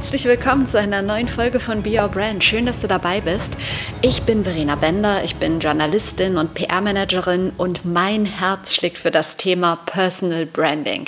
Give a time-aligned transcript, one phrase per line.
[0.00, 2.42] Herzlich willkommen zu einer neuen Folge von Be Your Brand.
[2.42, 3.52] Schön, dass du dabei bist.
[4.00, 9.36] Ich bin Verena Bender, ich bin Journalistin und PR-Managerin und mein Herz schlägt für das
[9.36, 11.04] Thema Personal Branding.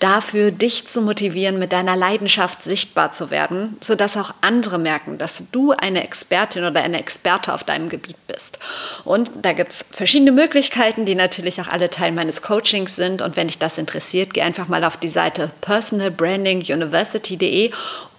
[0.00, 5.44] Dafür, dich zu motivieren, mit deiner Leidenschaft sichtbar zu werden, sodass auch andere merken, dass
[5.52, 8.58] du eine Expertin oder eine Experte auf deinem Gebiet bist.
[9.04, 13.22] Und da gibt es verschiedene Möglichkeiten, die natürlich auch alle Teil meines Coachings sind.
[13.22, 17.70] Und wenn dich das interessiert, geh einfach mal auf die Seite personalbrandinguniversity.de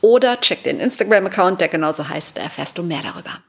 [0.03, 3.41] oder check den Instagram-Account, der genauso heißt, da erfährst du mehr darüber.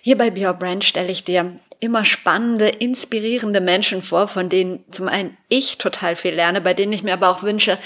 [0.00, 4.84] Hier bei Be Your Brand stelle ich dir immer spannende, inspirierende Menschen vor, von denen
[4.92, 7.76] zum einen ich total viel lerne, bei denen ich mir aber auch wünsche,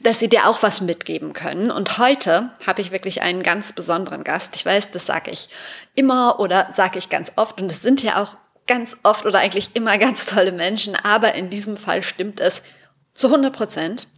[0.00, 1.70] dass sie dir auch was mitgeben können.
[1.70, 4.56] Und heute habe ich wirklich einen ganz besonderen Gast.
[4.56, 5.50] Ich weiß, das sage ich
[5.94, 9.70] immer oder sage ich ganz oft und es sind ja auch ganz oft oder eigentlich
[9.74, 12.62] immer ganz tolle Menschen, aber in diesem Fall stimmt es
[13.12, 14.08] zu 100 Prozent.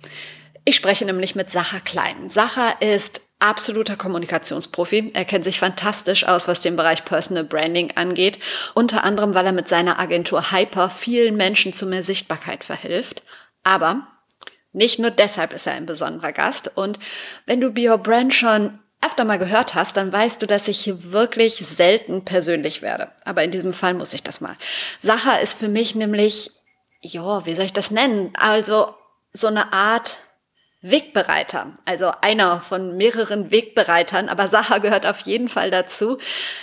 [0.64, 2.30] Ich spreche nämlich mit Sacha Klein.
[2.30, 5.12] Sacha ist absoluter Kommunikationsprofi.
[5.14, 8.38] Er kennt sich fantastisch aus, was den Bereich Personal Branding angeht.
[8.74, 13.22] Unter anderem, weil er mit seiner Agentur Hyper vielen Menschen zu mehr Sichtbarkeit verhilft.
[13.62, 14.06] Aber
[14.72, 16.72] nicht nur deshalb ist er ein besonderer Gast.
[16.74, 16.98] Und
[17.46, 21.12] wenn du Bio Brand schon öfter mal gehört hast, dann weißt du, dass ich hier
[21.12, 23.12] wirklich selten persönlich werde.
[23.24, 24.54] Aber in diesem Fall muss ich das mal.
[25.00, 26.50] Sacha ist für mich nämlich,
[27.02, 28.32] ja, wie soll ich das nennen?
[28.38, 28.94] Also
[29.34, 30.16] so eine Art
[30.86, 36.18] Wegbereiter, also einer von mehreren Wegbereitern, aber Sacha gehört auf jeden Fall dazu.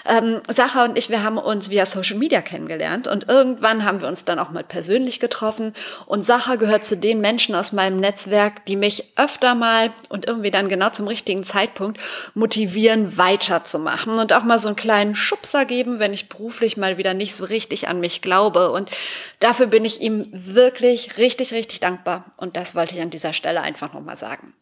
[0.07, 4.07] Ähm, Sacha und ich, wir haben uns via Social Media kennengelernt und irgendwann haben wir
[4.07, 5.73] uns dann auch mal persönlich getroffen.
[6.05, 10.51] Und Sacha gehört zu den Menschen aus meinem Netzwerk, die mich öfter mal und irgendwie
[10.51, 11.99] dann genau zum richtigen Zeitpunkt
[12.35, 17.15] motivieren, weiterzumachen und auch mal so einen kleinen Schubser geben, wenn ich beruflich mal wieder
[17.15, 18.71] nicht so richtig an mich glaube.
[18.71, 18.91] Und
[19.39, 22.25] dafür bin ich ihm wirklich richtig, richtig dankbar.
[22.37, 24.53] Und das wollte ich an dieser Stelle einfach nochmal mal sagen.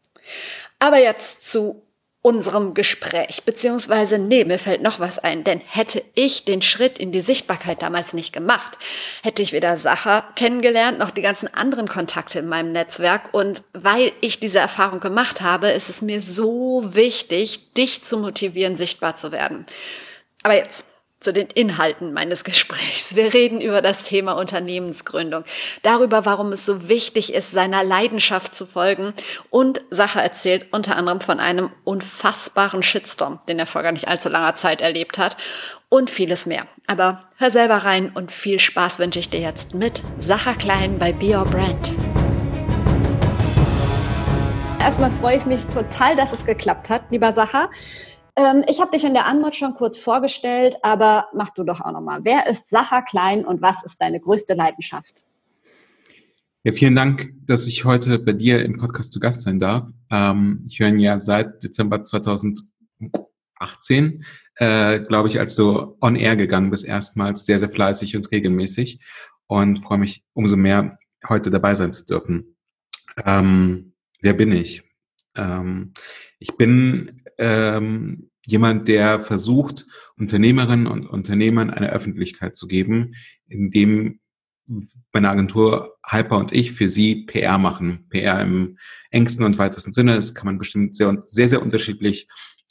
[0.80, 1.84] Aber jetzt zu
[2.22, 7.14] unserem Gespräch, beziehungsweise nee, mir fällt noch was ein, denn hätte ich den Schritt in
[7.14, 8.78] die Sichtbarkeit damals nicht gemacht,
[9.24, 14.12] hätte ich weder Sacher kennengelernt, noch die ganzen anderen Kontakte in meinem Netzwerk und weil
[14.20, 19.32] ich diese Erfahrung gemacht habe, ist es mir so wichtig, dich zu motivieren, sichtbar zu
[19.32, 19.66] werden.
[20.44, 20.86] Aber jetzt
[21.20, 23.16] zu den Inhalten meines Gesprächs.
[23.16, 25.44] Wir reden über das Thema Unternehmensgründung,
[25.82, 29.14] darüber, warum es so wichtig ist, seiner Leidenschaft zu folgen
[29.50, 34.30] und Sache erzählt unter anderem von einem unfassbaren Shitstorm, den er vor gar nicht allzu
[34.30, 35.36] langer Zeit erlebt hat
[35.90, 36.64] und vieles mehr.
[36.88, 41.12] Aber hör selber rein und viel Spaß wünsche ich dir jetzt mit Sacha Klein bei
[41.12, 41.94] Be Your Brand.
[44.80, 47.70] Erstmal freue ich mich total, dass es geklappt hat, lieber Sacha.
[48.40, 51.92] Ähm, ich habe dich in der Antwort schon kurz vorgestellt, aber mach du doch auch
[51.92, 52.22] nochmal.
[52.24, 55.26] Wer ist Sacha Klein und was ist deine größte Leidenschaft?
[56.64, 59.90] Ja, vielen Dank, dass ich heute bei dir im Podcast zu Gast sein darf.
[60.10, 64.24] Ähm, ich höre ihn ja seit Dezember 2018,
[64.56, 69.02] äh, glaube ich, als du on air gegangen bist, erstmals sehr, sehr fleißig und regelmäßig
[69.48, 70.98] und freue mich umso mehr,
[71.28, 72.56] heute dabei sein zu dürfen.
[73.26, 74.84] Ähm, wer bin ich?
[75.36, 75.94] Ähm,
[76.40, 79.86] ich bin ähm, jemand, der versucht,
[80.18, 83.16] Unternehmerinnen und Unternehmern eine Öffentlichkeit zu geben,
[83.48, 84.20] indem
[85.14, 88.08] meine Agentur Hyper und ich für sie PR machen.
[88.10, 88.78] PR im
[89.12, 90.16] engsten und weitesten Sinne.
[90.16, 92.28] Das kann man bestimmt sehr, sehr, sehr unterschiedlich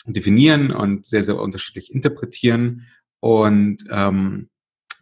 [0.07, 2.87] definieren und sehr, sehr unterschiedlich interpretieren.
[3.21, 4.49] Und ähm,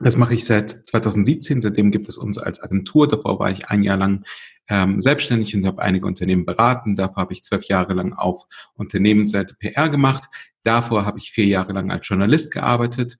[0.00, 1.60] das mache ich seit 2017.
[1.60, 3.08] Seitdem gibt es uns als Agentur.
[3.08, 4.24] Davor war ich ein Jahr lang
[4.68, 6.96] ähm, selbstständig und habe einige Unternehmen beraten.
[6.96, 8.44] Davor habe ich zwölf Jahre lang auf
[8.74, 10.24] Unternehmensseite PR gemacht.
[10.66, 13.18] Davor habe ich vier Jahre lang als Journalist gearbeitet.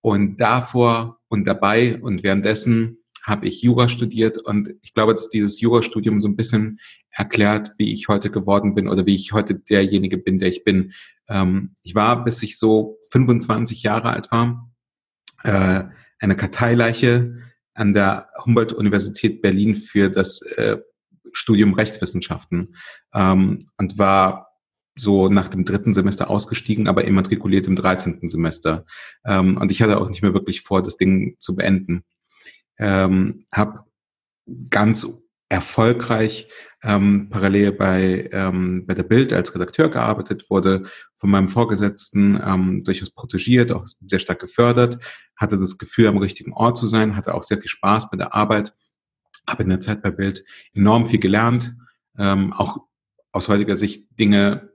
[0.00, 5.60] Und davor und dabei und währenddessen habe ich Jura studiert und ich glaube, dass dieses
[5.60, 10.18] Jurastudium so ein bisschen erklärt, wie ich heute geworden bin oder wie ich heute derjenige
[10.18, 10.92] bin, der ich bin.
[11.28, 14.70] Ähm, ich war, bis ich so 25 Jahre alt war,
[15.44, 15.84] äh,
[16.20, 17.36] eine Karteileiche
[17.74, 20.78] an der Humboldt-Universität Berlin für das äh,
[21.32, 22.74] Studium Rechtswissenschaften
[23.14, 24.47] ähm, und war
[24.98, 28.28] so nach dem dritten Semester ausgestiegen, aber immatrikuliert im 13.
[28.28, 28.84] Semester.
[29.24, 32.04] Ähm, und ich hatte auch nicht mehr wirklich vor, das Ding zu beenden.
[32.78, 33.84] Ähm, habe
[34.70, 35.06] ganz
[35.48, 36.48] erfolgreich
[36.82, 40.84] ähm, parallel bei, ähm, bei der Bild als Redakteur gearbeitet, wurde
[41.16, 44.98] von meinem Vorgesetzten ähm, durchaus protegiert, auch sehr stark gefördert,
[45.36, 48.34] hatte das Gefühl, am richtigen Ort zu sein, hatte auch sehr viel Spaß bei der
[48.34, 48.74] Arbeit,
[49.46, 51.74] habe in der Zeit bei Bild enorm viel gelernt,
[52.16, 52.78] ähm, auch
[53.32, 54.70] aus heutiger Sicht Dinge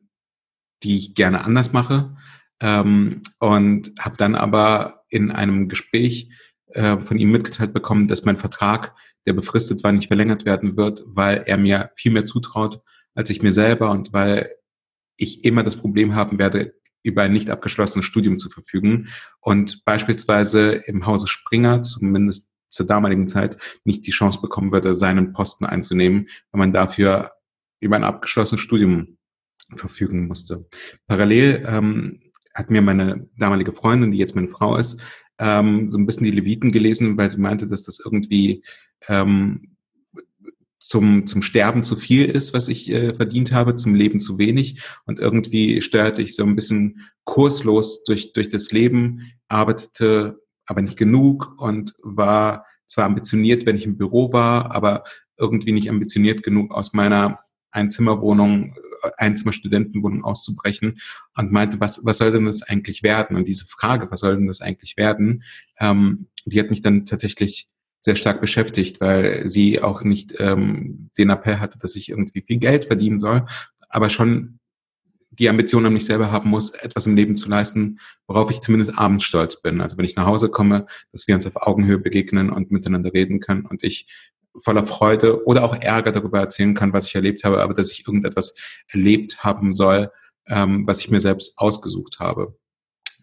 [0.83, 2.15] die ich gerne anders mache.
[2.61, 6.29] Ähm, und habe dann aber in einem Gespräch
[6.67, 8.95] äh, von ihm mitgeteilt bekommen, dass mein Vertrag,
[9.25, 12.81] der befristet war, nicht verlängert werden wird, weil er mir viel mehr zutraut
[13.15, 14.55] als ich mir selber und weil
[15.17, 19.09] ich immer das Problem haben werde, über ein nicht abgeschlossenes Studium zu verfügen
[19.41, 25.33] und beispielsweise im Hause Springer, zumindest zur damaligen Zeit, nicht die Chance bekommen würde, seinen
[25.33, 27.31] Posten einzunehmen, weil man dafür
[27.79, 29.17] über ein abgeschlossenes Studium
[29.77, 30.67] verfügen musste.
[31.07, 32.21] Parallel ähm,
[32.53, 35.01] hat mir meine damalige Freundin, die jetzt meine Frau ist,
[35.39, 38.63] ähm, so ein bisschen die Leviten gelesen, weil sie meinte, dass das irgendwie
[39.07, 39.75] ähm,
[40.79, 44.81] zum, zum Sterben zu viel ist, was ich äh, verdient habe, zum Leben zu wenig.
[45.05, 50.97] Und irgendwie steuerte ich so ein bisschen kurslos durch, durch das Leben, arbeitete aber nicht
[50.97, 55.03] genug und war zwar ambitioniert, wenn ich im Büro war, aber
[55.37, 57.39] irgendwie nicht ambitioniert genug aus meiner
[57.71, 60.99] Einzimmerwohnung, äh, Einzimmerstudentenwohnung auszubrechen
[61.35, 63.37] und meinte, was, was soll denn das eigentlich werden?
[63.37, 65.43] Und diese Frage, was soll denn das eigentlich werden,
[65.79, 67.67] ähm, die hat mich dann tatsächlich
[68.01, 72.57] sehr stark beschäftigt, weil sie auch nicht ähm, den Appell hatte, dass ich irgendwie viel
[72.57, 73.45] Geld verdienen soll,
[73.89, 74.59] aber schon
[75.39, 78.97] die Ambition an mich selber haben muss, etwas im Leben zu leisten, worauf ich zumindest
[78.97, 79.81] abends stolz bin.
[79.81, 83.39] Also wenn ich nach Hause komme, dass wir uns auf Augenhöhe begegnen und miteinander reden
[83.39, 84.07] können und ich
[84.59, 88.05] voller Freude oder auch Ärger darüber erzählen kann, was ich erlebt habe, aber dass ich
[88.05, 88.55] irgendetwas
[88.87, 90.11] erlebt haben soll,
[90.47, 92.57] ähm, was ich mir selbst ausgesucht habe.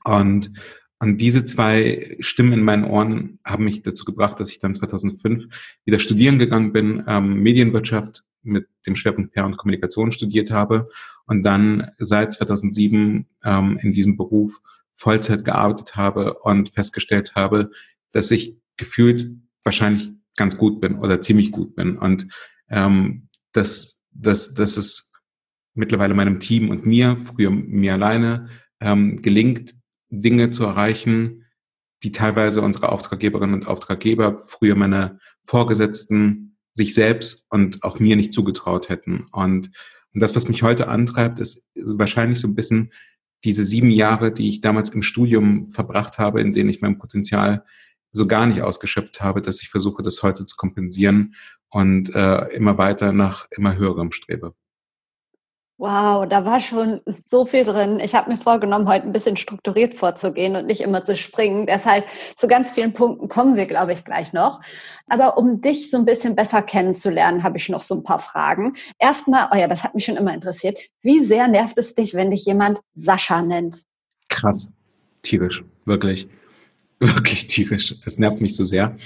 [0.05, 0.53] Und,
[0.99, 5.47] und diese zwei Stimmen in meinen Ohren haben mich dazu gebracht, dass ich dann 2005
[5.85, 10.89] wieder studieren gegangen bin, ähm, Medienwirtschaft mit dem Schwerpunkt PR und Kommunikation studiert habe
[11.27, 14.61] und dann seit 2007 ähm, in diesem Beruf
[14.95, 17.71] Vollzeit gearbeitet habe und festgestellt habe,
[18.13, 19.31] dass ich gefühlt
[19.63, 22.29] wahrscheinlich ganz gut bin oder ziemlich gut bin und
[22.69, 25.11] ähm, dass, dass, dass es
[25.75, 28.49] mittlerweile meinem Team und mir, früher mir alleine,
[28.81, 29.75] ähm, gelingt,
[30.11, 31.47] Dinge zu erreichen,
[32.03, 38.33] die teilweise unsere Auftraggeberinnen und Auftraggeber, früher meine Vorgesetzten, sich selbst und auch mir nicht
[38.33, 39.27] zugetraut hätten.
[39.33, 39.71] Und,
[40.15, 42.93] und das, was mich heute antreibt, ist wahrscheinlich so ein bisschen
[43.45, 47.65] diese sieben Jahre, die ich damals im Studium verbracht habe, in denen ich mein Potenzial
[48.13, 51.35] so gar nicht ausgeschöpft habe, dass ich versuche, das heute zu kompensieren
[51.71, 54.55] und äh, immer weiter nach immer höherem strebe.
[55.81, 58.01] Wow, da war schon so viel drin.
[58.01, 61.65] Ich habe mir vorgenommen, heute ein bisschen strukturiert vorzugehen und nicht immer zu springen.
[61.65, 62.05] Deshalb
[62.37, 64.61] zu ganz vielen Punkten kommen wir, glaube ich, gleich noch.
[65.07, 68.75] Aber um dich so ein bisschen besser kennenzulernen, habe ich noch so ein paar Fragen.
[68.99, 70.79] Erstmal, oh ja, das hat mich schon immer interessiert.
[71.01, 73.85] Wie sehr nervt es dich, wenn dich jemand Sascha nennt?
[74.29, 74.71] Krass,
[75.23, 76.29] tierisch, wirklich,
[77.15, 77.97] wirklich tierisch.
[78.05, 78.97] Es nervt mich so sehr.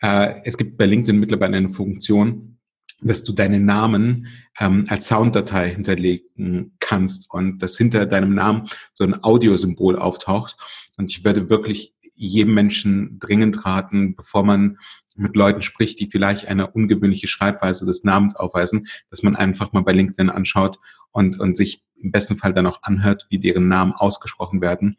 [0.00, 2.58] Äh, es gibt bei LinkedIn mittlerweile eine Funktion,
[3.02, 4.28] dass du deinen Namen
[4.58, 10.56] ähm, als Sounddatei hinterlegen kannst und dass hinter deinem Namen so ein Audiosymbol auftaucht.
[10.96, 14.78] Und ich werde wirklich jedem Menschen dringend raten, bevor man
[15.14, 19.82] mit Leuten spricht, die vielleicht eine ungewöhnliche Schreibweise des Namens aufweisen, dass man einfach mal
[19.82, 20.78] bei LinkedIn anschaut
[21.12, 24.96] und, und sich im besten Fall dann auch anhört, wie deren Namen ausgesprochen werden.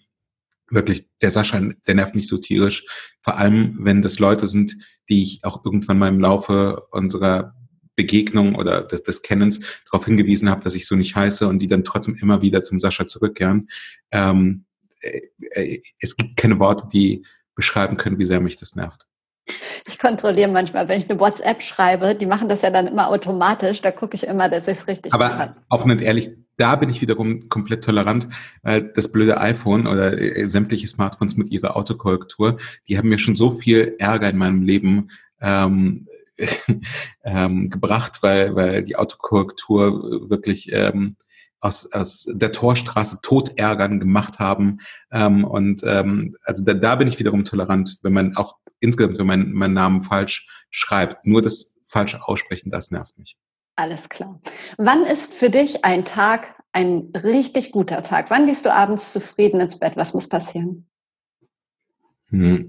[0.69, 2.85] Wirklich, der Sascha, der nervt mich so tierisch.
[3.21, 4.77] Vor allem, wenn das Leute sind,
[5.09, 7.55] die ich auch irgendwann mal im Laufe unserer
[7.95, 11.68] Begegnung oder des, des Kennens darauf hingewiesen habe, dass ich so nicht heiße und die
[11.68, 13.69] dann trotzdem immer wieder zum Sascha zurückkehren.
[14.11, 14.65] Ähm,
[15.01, 17.25] äh, äh, es gibt keine Worte, die
[17.56, 19.07] beschreiben können, wie sehr mich das nervt.
[19.87, 23.81] Ich kontrolliere manchmal, wenn ich eine WhatsApp schreibe, die machen das ja dann immer automatisch,
[23.81, 25.56] da gucke ich immer, dass ich es richtig Aber kann.
[25.69, 28.27] offen und ehrlich, da bin ich wiederum komplett tolerant.
[28.63, 33.35] weil Das blöde iPhone oder äh, sämtliche Smartphones mit ihrer Autokorrektur, die haben mir schon
[33.35, 36.07] so viel Ärger in meinem Leben ähm,
[37.23, 41.16] ähm, gebracht, weil, weil die Autokorrektur wirklich ähm,
[41.59, 44.80] aus, aus der Torstraße Totärgern gemacht haben.
[45.11, 49.27] Ähm, und ähm, also da, da bin ich wiederum tolerant, wenn man auch insgesamt, wenn
[49.27, 51.25] man meinen Namen falsch schreibt.
[51.25, 53.37] Nur das falsche Aussprechen, das nervt mich.
[53.75, 54.41] Alles klar.
[54.77, 58.29] Wann ist für dich ein Tag ein richtig guter Tag?
[58.29, 59.95] Wann gehst du abends zufrieden ins Bett?
[59.95, 60.87] Was muss passieren?
[62.29, 62.67] Hm.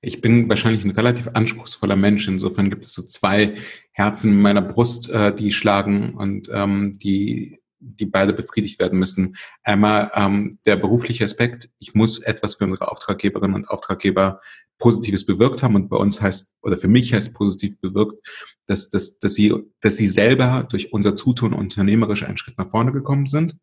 [0.00, 2.28] Ich bin wahrscheinlich ein relativ anspruchsvoller Mensch.
[2.28, 3.56] Insofern gibt es so zwei
[3.92, 9.36] Herzen in meiner Brust, äh, die schlagen und ähm, die, die beide befriedigt werden müssen.
[9.62, 11.70] Einmal ähm, der berufliche Aspekt.
[11.78, 14.40] Ich muss etwas für unsere Auftraggeberinnen und Auftraggeber
[14.78, 15.76] Positives bewirkt haben.
[15.76, 18.26] Und bei uns heißt, oder für mich heißt positiv bewirkt,
[18.66, 22.92] dass, dass, dass, sie, dass sie selber durch unser Zutun unternehmerisch einen Schritt nach vorne
[22.92, 23.56] gekommen sind.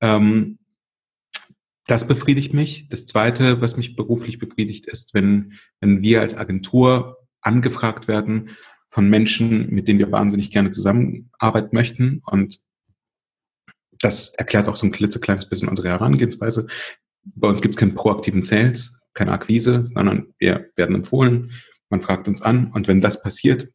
[0.00, 0.58] Ähm,
[1.86, 2.88] das befriedigt mich.
[2.88, 8.50] Das Zweite, was mich beruflich befriedigt, ist, wenn, wenn wir als Agentur angefragt werden
[8.88, 12.60] von Menschen, mit denen wir wahnsinnig gerne zusammenarbeiten möchten und
[14.02, 16.66] das erklärt auch so ein klitzekleines bisschen unsere Herangehensweise.
[17.24, 21.52] Bei uns gibt es keinen proaktiven Sales, keine Akquise, sondern wir werden empfohlen,
[21.88, 23.68] man fragt uns an und wenn das passiert,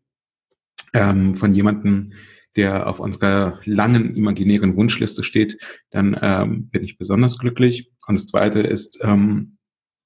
[0.93, 2.13] ähm, von jemandem,
[2.55, 5.59] der auf unserer langen imaginären Wunschliste steht,
[5.91, 7.91] dann ähm, bin ich besonders glücklich.
[8.07, 9.57] Und das Zweite ist ähm,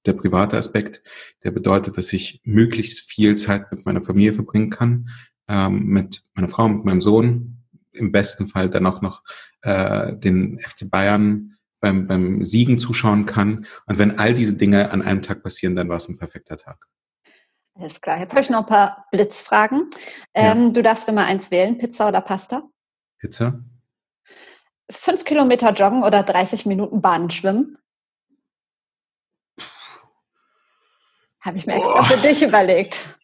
[0.04, 1.02] der private Aspekt,
[1.44, 5.08] der bedeutet, dass ich möglichst viel Zeit mit meiner Familie verbringen kann,
[5.48, 9.22] ähm, mit meiner Frau, mit meinem Sohn, im besten Fall dann auch noch
[9.62, 13.66] äh, den FC Bayern beim, beim Siegen zuschauen kann.
[13.86, 16.86] Und wenn all diese Dinge an einem Tag passieren, dann war es ein perfekter Tag.
[17.74, 18.18] Alles klar.
[18.18, 19.90] Jetzt habe ich noch ein paar Blitzfragen.
[20.34, 20.70] Ähm, ja.
[20.70, 22.62] Du darfst immer eins wählen, Pizza oder Pasta?
[23.18, 23.64] Pizza.
[24.90, 27.78] Fünf Kilometer joggen oder 30 Minuten Bahnen schwimmen?
[31.40, 33.18] Habe ich mir extra für dich überlegt.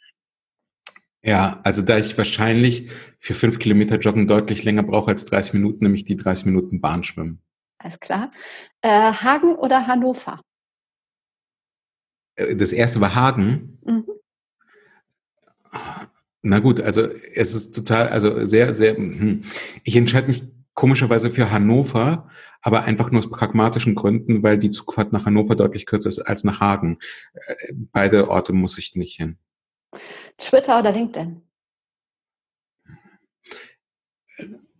[1.22, 5.84] Ja, also da ich wahrscheinlich für fünf Kilometer Joggen deutlich länger brauche als 30 Minuten,
[5.84, 7.42] nämlich die 30 Minuten Bahn schwimmen.
[7.78, 8.30] Alles klar.
[8.82, 10.40] Äh, Hagen oder Hannover?
[12.36, 13.78] Äh, das erste war Hagen.
[13.84, 14.04] Mhm.
[16.42, 19.44] Na gut, also es ist total, also sehr, sehr, hm.
[19.84, 22.28] ich entscheide mich komischerweise für Hannover,
[22.62, 26.44] aber einfach nur aus pragmatischen Gründen, weil die Zugfahrt nach Hannover deutlich kürzer ist als
[26.44, 26.98] nach Hagen.
[27.34, 29.38] Äh, beide Orte muss ich nicht hin.
[30.38, 31.42] Twitter oder LinkedIn?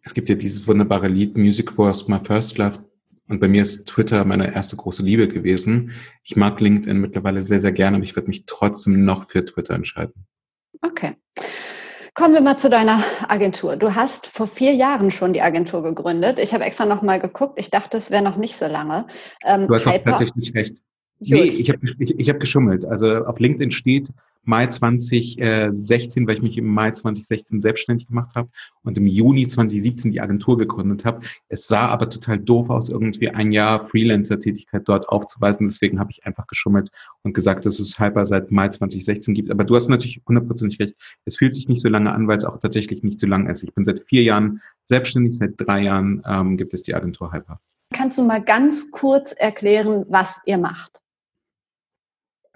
[0.03, 2.89] Es gibt ja dieses wunderbare Lied Music Was My First Love
[3.29, 5.93] und bei mir ist Twitter meine erste große Liebe gewesen.
[6.25, 9.75] Ich mag LinkedIn mittlerweile sehr, sehr gerne, aber ich würde mich trotzdem noch für Twitter
[9.75, 10.27] entscheiden.
[10.81, 11.17] Okay.
[12.15, 13.77] Kommen wir mal zu deiner Agentur.
[13.77, 16.39] Du hast vor vier Jahren schon die Agentur gegründet.
[16.39, 17.61] Ich habe extra noch mal geguckt.
[17.61, 19.07] Ich dachte, es wäre noch nicht so lange.
[19.45, 20.77] Ähm, du hast auch tatsächlich recht.
[21.21, 21.29] Gut.
[21.31, 22.85] Nee, ich habe ich, ich hab geschummelt.
[22.87, 24.09] Also auf LinkedIn steht
[24.45, 28.49] Mai 2016, weil ich mich im Mai 2016 selbstständig gemacht habe
[28.83, 31.21] und im Juni 2017 die Agentur gegründet habe.
[31.49, 35.69] Es sah aber total doof aus, irgendwie ein Jahr Freelancer-Tätigkeit dort aufzuweisen.
[35.69, 36.91] Deswegen habe ich einfach geschummelt
[37.23, 39.51] und gesagt, dass es Hyper seit Mai 2016 gibt.
[39.51, 40.95] Aber du hast natürlich hundertprozentig recht.
[41.25, 43.63] Es fühlt sich nicht so lange an, weil es auch tatsächlich nicht so lang ist.
[43.63, 47.61] Ich bin seit vier Jahren selbstständig, seit drei Jahren ähm, gibt es die Agentur Hyper.
[47.93, 51.03] Kannst du mal ganz kurz erklären, was ihr macht?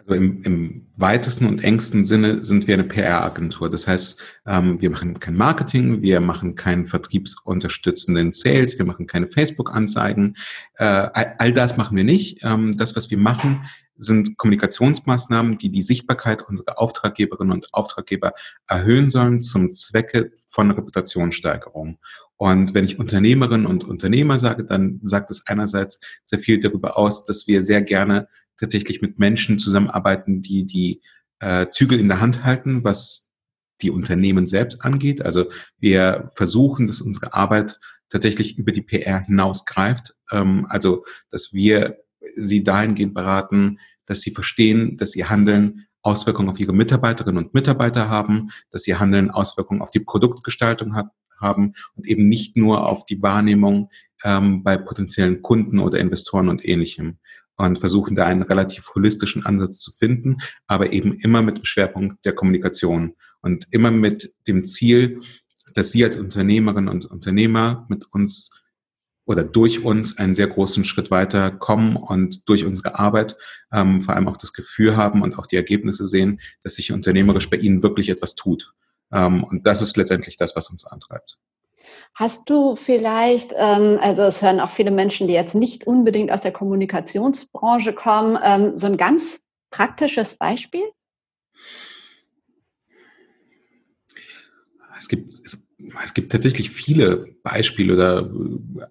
[0.06, 3.70] Also im, im weitesten und engsten Sinne sind wir eine PR-Agentur.
[3.70, 9.28] Das heißt, ähm, wir machen kein Marketing, wir machen keinen vertriebsunterstützenden Sales, wir machen keine
[9.28, 10.36] Facebook-Anzeigen.
[10.76, 10.84] Äh,
[11.38, 12.38] all das machen wir nicht.
[12.42, 13.64] Ähm, das, was wir machen,
[13.96, 18.32] sind Kommunikationsmaßnahmen, die die Sichtbarkeit unserer Auftraggeberinnen und Auftraggeber
[18.66, 21.98] erhöhen sollen zum Zwecke von Reputationssteigerung.
[22.36, 27.24] Und wenn ich Unternehmerinnen und Unternehmer sage, dann sagt es einerseits sehr viel darüber aus,
[27.24, 28.26] dass wir sehr gerne
[28.58, 31.02] tatsächlich mit Menschen zusammenarbeiten, die die
[31.40, 33.30] äh, Zügel in der Hand halten, was
[33.82, 35.22] die Unternehmen selbst angeht.
[35.22, 40.14] Also wir versuchen, dass unsere Arbeit tatsächlich über die PR hinausgreift.
[40.30, 41.98] Ähm, also dass wir
[42.36, 48.08] sie dahingehend beraten, dass sie verstehen, dass ihr Handeln Auswirkungen auf ihre Mitarbeiterinnen und Mitarbeiter
[48.08, 51.08] haben, dass ihr Handeln Auswirkungen auf die Produktgestaltung hat,
[51.40, 53.90] haben und eben nicht nur auf die Wahrnehmung
[54.24, 57.18] ähm, bei potenziellen Kunden oder Investoren und ähnlichem
[57.56, 62.24] und versuchen da einen relativ holistischen Ansatz zu finden, aber eben immer mit dem Schwerpunkt
[62.24, 65.20] der Kommunikation und immer mit dem Ziel,
[65.74, 68.50] dass Sie als Unternehmerinnen und Unternehmer mit uns
[69.24, 73.36] oder durch uns einen sehr großen Schritt weiter kommen und durch unsere Arbeit
[73.72, 77.48] ähm, vor allem auch das Gefühl haben und auch die Ergebnisse sehen, dass sich unternehmerisch
[77.48, 78.74] bei Ihnen wirklich etwas tut.
[79.12, 81.38] Ähm, und das ist letztendlich das, was uns antreibt.
[82.14, 86.42] Hast du vielleicht, ähm, also es hören auch viele Menschen, die jetzt nicht unbedingt aus
[86.42, 89.40] der Kommunikationsbranche kommen, ähm, so ein ganz
[89.70, 90.84] praktisches Beispiel?
[94.98, 95.66] Es gibt, es,
[96.04, 98.30] es gibt tatsächlich viele Beispiele oder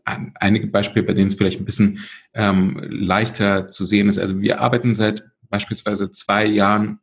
[0.06, 2.00] äh, einige Beispiele, bei denen es vielleicht ein bisschen
[2.34, 4.18] ähm, leichter zu sehen ist.
[4.18, 7.00] Also wir arbeiten seit beispielsweise zwei Jahren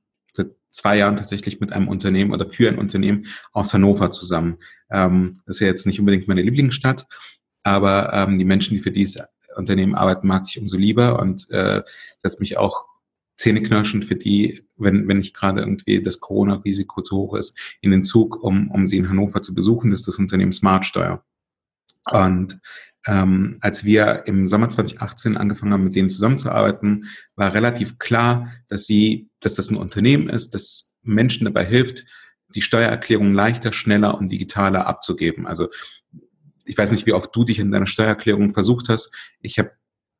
[0.78, 4.58] zwei Jahren tatsächlich mit einem Unternehmen oder für ein Unternehmen aus Hannover zusammen.
[4.90, 7.06] Ähm, das ist ja jetzt nicht unbedingt meine Lieblingsstadt,
[7.62, 9.23] aber ähm, die Menschen, die für dieses
[9.56, 11.82] Unternehmen arbeiten, mag ich umso lieber und äh,
[12.23, 12.87] setze mich auch
[13.37, 18.02] zähneknirschend für die, wenn, wenn nicht gerade irgendwie das Corona-Risiko zu hoch ist, in den
[18.02, 21.25] Zug, um, um sie in Hannover zu besuchen, das ist das Unternehmen Smartsteuer.
[22.11, 22.61] Und
[23.06, 27.06] ähm, als wir im Sommer 2018 angefangen haben, mit denen zusammenzuarbeiten,
[27.37, 32.04] war relativ klar, dass sie, dass das ein Unternehmen ist, das Menschen dabei hilft,
[32.54, 35.47] die Steuererklärung leichter, schneller und digitaler abzugeben.
[35.47, 35.68] Also
[36.64, 39.12] ich weiß nicht, wie oft du dich in deiner Steuererklärung versucht hast.
[39.40, 39.71] Ich habe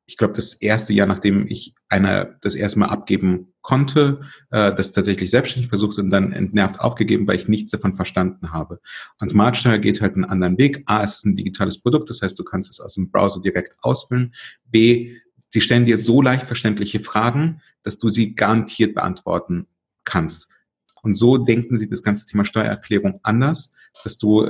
[0.09, 4.91] ich glaube, das erste Jahr, nachdem ich einer das erste Mal abgeben konnte, äh, das
[4.91, 8.79] tatsächlich selbstständig versucht und dann entnervt aufgegeben, weil ich nichts davon verstanden habe.
[9.19, 10.81] Und Smartsteuer geht halt einen anderen Weg.
[10.87, 13.75] A, es ist ein digitales Produkt, das heißt, du kannst es aus dem Browser direkt
[13.83, 14.33] ausfüllen.
[14.65, 15.15] B,
[15.49, 19.67] sie stellen dir so leicht verständliche Fragen, dass du sie garantiert beantworten
[20.03, 20.47] kannst.
[21.01, 24.45] Und so denken sie das ganze Thema Steuererklärung anders, dass du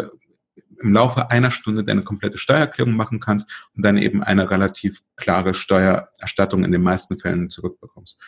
[0.82, 5.54] im Laufe einer Stunde deine komplette Steuererklärung machen kannst und dann eben eine relativ klare
[5.54, 8.20] Steuererstattung in den meisten Fällen zurückbekommst.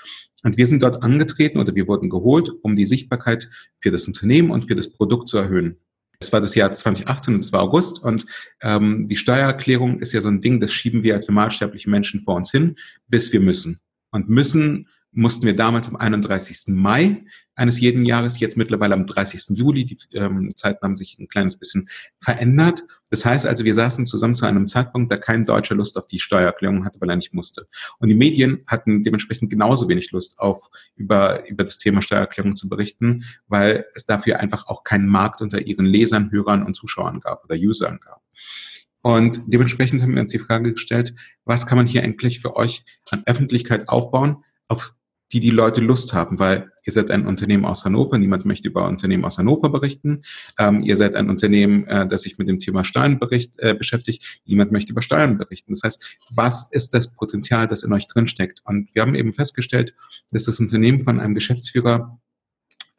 [0.44, 4.52] Und wir sind dort angetreten oder wir wurden geholt, um die Sichtbarkeit für das Unternehmen
[4.52, 5.78] und für das Produkt zu erhöhen.
[6.22, 8.26] Es war das Jahr 2018 und es war August und
[8.62, 12.36] ähm, die Steuererklärung ist ja so ein Ding, das schieben wir als normalsterbliche Menschen vor
[12.36, 12.76] uns hin,
[13.08, 13.80] bis wir müssen.
[14.12, 16.68] Und müssen mussten wir damals am 31.
[16.68, 19.58] Mai eines jeden Jahres, jetzt mittlerweile am 30.
[19.58, 19.86] Juli.
[19.86, 21.90] Die ähm, Zeiten haben sich ein kleines bisschen
[22.20, 22.84] verändert.
[23.10, 26.20] Das heißt also, wir saßen zusammen zu einem Zeitpunkt, da kein Deutscher Lust auf die
[26.20, 27.68] Steuererklärung hatte, weil er nicht musste.
[28.00, 32.70] Und die Medien hatten dementsprechend genauso wenig Lust auf, über, über das Thema Steuererklärung zu
[32.70, 37.44] berichten, weil es dafür einfach auch keinen Markt unter ihren Lesern, Hörern und Zuschauern gab
[37.44, 38.22] oder Usern gab.
[39.02, 41.14] Und dementsprechend haben wir uns die Frage gestellt,
[41.44, 44.94] was kann man hier eigentlich für euch an Öffentlichkeit aufbauen, auf
[45.34, 48.88] die die Leute Lust haben, weil ihr seid ein Unternehmen aus Hannover, niemand möchte über
[48.88, 50.24] Unternehmen aus Hannover berichten.
[50.60, 54.42] Ähm, ihr seid ein Unternehmen, äh, das sich mit dem Thema Steuern bericht, äh, beschäftigt,
[54.46, 55.74] niemand möchte über Steuern berichten.
[55.74, 58.62] Das heißt, was ist das Potenzial, das in euch drinsteckt?
[58.66, 59.96] Und wir haben eben festgestellt,
[60.32, 62.20] dass das Unternehmen von einem Geschäftsführer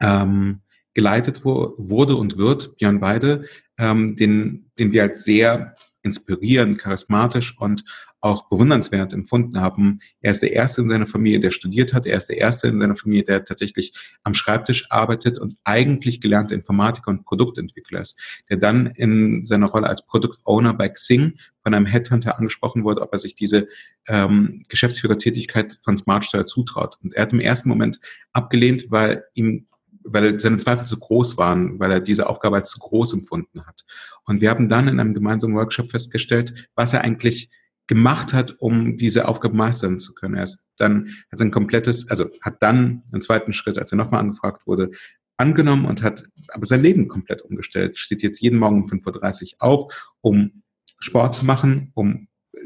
[0.01, 0.61] ähm,
[0.93, 3.45] geleitet wo, wurde und wird, Björn Weide,
[3.77, 7.83] ähm, den, den wir als sehr inspirierend, charismatisch und
[8.23, 9.99] auch bewundernswert empfunden haben.
[10.21, 12.05] Er ist der Erste in seiner Familie, der studiert hat.
[12.05, 16.55] Er ist der Erste in seiner Familie, der tatsächlich am Schreibtisch arbeitet und eigentlich gelernter
[16.55, 18.17] Informatiker und Produktentwickler ist,
[18.49, 23.11] der dann in seiner Rolle als Produktowner bei Xing von einem Headhunter angesprochen wurde, ob
[23.11, 23.67] er sich diese
[24.07, 26.97] ähm, Geschäftsführertätigkeit von Smartsteuer zutraut.
[27.03, 27.99] Und er hat im ersten Moment
[28.31, 29.67] abgelehnt, weil ihm
[30.05, 33.85] weil seine Zweifel zu groß waren, weil er diese Aufgabe als zu groß empfunden hat.
[34.25, 37.49] Und wir haben dann in einem gemeinsamen Workshop festgestellt, was er eigentlich
[37.93, 40.33] gemacht hat, um diese Aufgabe meistern zu können.
[40.33, 44.21] Er ist dann hat sein komplettes, also hat dann im zweiten Schritt, als er nochmal
[44.21, 44.89] angefragt wurde,
[45.37, 47.99] angenommen und hat aber sein Leben komplett umgestellt.
[47.99, 50.63] Steht jetzt jeden Morgen um 5.30 Uhr auf, um
[50.97, 52.59] Sport zu machen, um äh,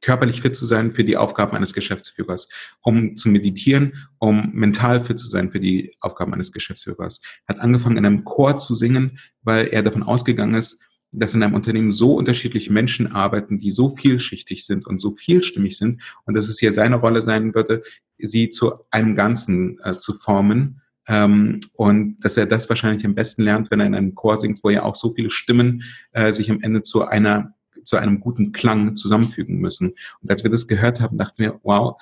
[0.00, 2.48] körperlich fit zu sein für die Aufgaben eines Geschäftsführers,
[2.80, 7.20] um zu meditieren, um mental fit zu sein für die Aufgaben eines Geschäftsführers.
[7.46, 10.80] Hat angefangen in einem Chor zu singen, weil er davon ausgegangen ist,
[11.12, 15.76] dass in einem Unternehmen so unterschiedliche Menschen arbeiten, die so vielschichtig sind und so vielstimmig
[15.76, 17.82] sind und dass es hier seine Rolle sein würde,
[18.18, 20.82] sie zu einem Ganzen äh, zu formen.
[21.08, 24.62] Ähm, und dass er das wahrscheinlich am besten lernt, wenn er in einem Chor singt,
[24.64, 27.52] wo ja auch so viele Stimmen äh, sich am Ende zu einer
[27.84, 29.94] zu einem guten Klang zusammenfügen müssen.
[30.20, 31.96] Und als wir das gehört haben, dachten wir, wow,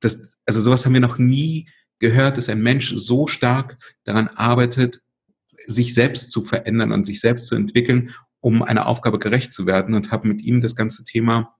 [0.00, 5.00] das, also sowas haben wir noch nie gehört, dass ein Mensch so stark daran arbeitet,
[5.66, 8.10] sich selbst zu verändern und sich selbst zu entwickeln
[8.42, 11.54] um einer Aufgabe gerecht zu werden und habe mit ihm das ganze Thema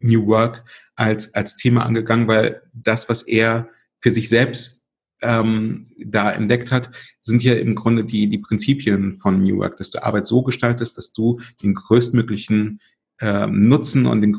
[0.00, 3.68] New Work als, als Thema angegangen, weil das, was er
[4.00, 4.84] für sich selbst
[5.20, 9.90] ähm, da entdeckt hat, sind ja im Grunde die, die Prinzipien von New Work, dass
[9.90, 12.80] du Arbeit so gestaltest, dass du den größtmöglichen
[13.20, 14.32] ähm, Nutzen und den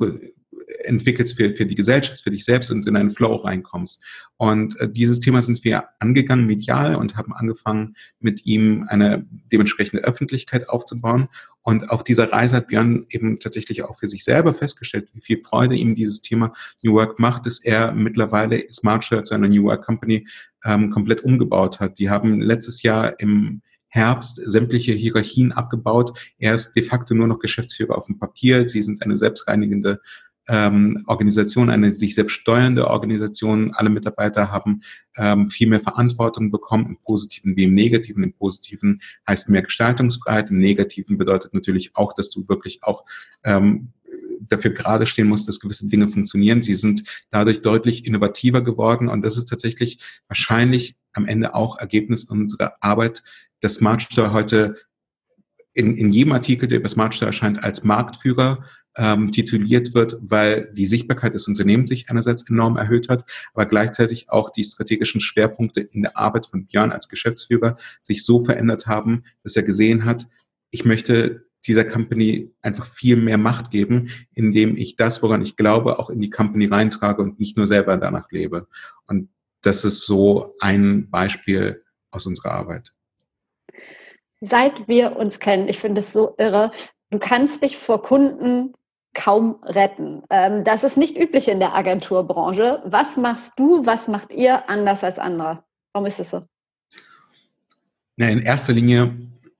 [0.84, 4.04] entwickelst für, für die Gesellschaft, für dich selbst und in einen Flow reinkommst.
[4.38, 10.04] Und äh, dieses Thema sind wir angegangen medial und haben angefangen, mit ihm eine dementsprechende
[10.04, 11.28] Öffentlichkeit aufzubauen.
[11.62, 15.42] Und auf dieser Reise hat Björn eben tatsächlich auch für sich selber festgestellt, wie viel
[15.42, 19.86] Freude ihm dieses Thema New Work macht, dass er mittlerweile Smartshare zu einer New Work
[19.86, 20.28] Company
[20.66, 22.00] ähm, komplett umgebaut hat.
[22.00, 26.18] Die haben letztes Jahr im Herbst sämtliche Hierarchien abgebaut.
[26.38, 28.68] Er ist de facto nur noch Geschäftsführer auf dem Papier.
[28.70, 30.00] Sie sind eine selbstreinigende
[30.50, 33.72] ähm, Organisation, eine sich selbst steuernde Organisation.
[33.76, 34.82] Alle Mitarbeiter haben
[35.16, 38.24] ähm, viel mehr Verantwortung bekommen, im Positiven wie im Negativen.
[38.24, 43.06] Im Positiven heißt mehr Gestaltungsfreiheit, im Negativen bedeutet natürlich auch, dass du wirklich auch
[43.44, 43.90] ähm,
[44.42, 46.64] dafür gerade stehen musst, dass gewisse Dinge funktionieren.
[46.64, 52.24] Sie sind dadurch deutlich innovativer geworden und das ist tatsächlich wahrscheinlich am Ende auch Ergebnis
[52.24, 53.24] unserer Arbeit,
[53.62, 54.76] dass Smartstore heute
[55.74, 58.66] in, in jedem Artikel, der über Smartstore erscheint, als Marktführer
[58.98, 64.30] ähm, tituliert wird, weil die Sichtbarkeit des Unternehmens sich einerseits enorm erhöht hat, aber gleichzeitig
[64.30, 69.24] auch die strategischen Schwerpunkte in der Arbeit von Björn als Geschäftsführer sich so verändert haben,
[69.44, 70.28] dass er gesehen hat,
[70.72, 76.00] ich möchte dieser Company einfach viel mehr Macht geben, indem ich das, woran ich glaube,
[76.00, 78.68] auch in die Company reintrage und nicht nur selber danach lebe.
[79.08, 79.30] Und
[79.62, 82.94] das ist so ein Beispiel aus unserer Arbeit.
[84.42, 86.72] Seit wir uns kennen, ich finde es so irre,
[87.10, 88.74] du kannst dich vor Kunden
[89.20, 90.24] kaum retten.
[90.30, 92.82] Ähm, das ist nicht üblich in der Agenturbranche.
[92.86, 95.64] Was machst du, was macht ihr anders als andere?
[95.92, 96.44] Warum ist es so?
[98.18, 99.14] Ja, in erster Linie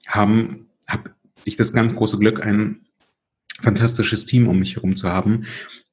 [0.08, 2.86] habe hab ich das ganz große Glück, ein
[3.62, 5.46] fantastisches Team um mich herum zu haben.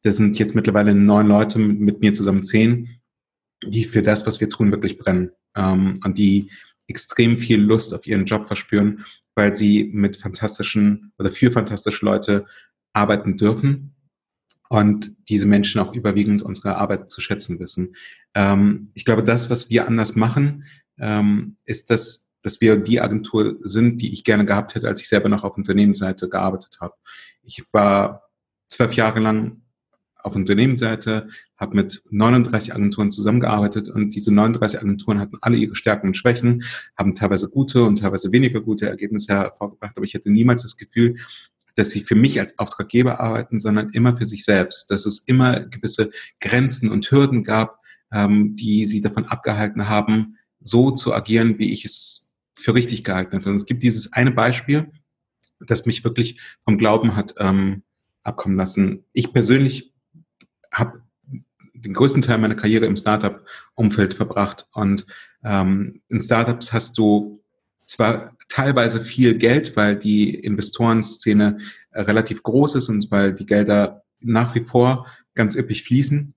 [0.02, 3.00] Das sind jetzt mittlerweile neun Leute, mit, mit mir zusammen zehn,
[3.64, 6.52] die für das, was wir tun, wirklich brennen ähm, und die
[6.87, 12.46] extrem viel Lust auf ihren Job verspüren, weil sie mit fantastischen oder für fantastische Leute
[12.96, 13.94] arbeiten dürfen
[14.68, 17.94] und diese Menschen auch überwiegend unsere Arbeit zu schätzen wissen.
[18.35, 20.64] Ähm, ich glaube, das, was wir anders machen,
[20.98, 25.09] ähm, ist, dass, dass wir die Agentur sind, die ich gerne gehabt hätte, als ich
[25.09, 26.94] selber noch auf Unternehmensseite gearbeitet habe.
[27.42, 28.22] Ich war
[28.68, 29.62] zwölf Jahre lang
[30.16, 36.09] auf Unternehmensseite, habe mit 39 Agenturen zusammengearbeitet und diese 39 Agenturen hatten alle ihre Stärken
[36.09, 36.64] und Schwächen,
[36.98, 41.16] haben teilweise gute und teilweise weniger gute Ergebnisse hervorgebracht, aber ich hatte niemals das Gefühl,
[41.76, 45.60] dass sie für mich als Auftraggeber arbeiten, sondern immer für sich selbst, dass es immer
[45.60, 46.10] gewisse
[46.40, 47.80] Grenzen und Hürden gab,
[48.12, 53.42] ähm, die sie davon abgehalten haben, so zu agieren, wie ich es für richtig geeignet
[53.42, 53.50] habe.
[53.50, 54.90] Und es gibt dieses eine Beispiel,
[55.60, 57.82] das mich wirklich vom Glauben hat ähm,
[58.22, 59.04] abkommen lassen.
[59.12, 59.94] Ich persönlich
[60.72, 61.02] habe
[61.74, 64.66] den größten Teil meiner Karriere im Startup-Umfeld verbracht.
[64.72, 65.06] Und
[65.44, 67.42] ähm, in Startups hast du
[67.87, 71.59] zwar teilweise viel Geld, weil die Investorenszene
[71.90, 76.35] äh, relativ groß ist und weil die Gelder nach wie vor ganz üppig fließen,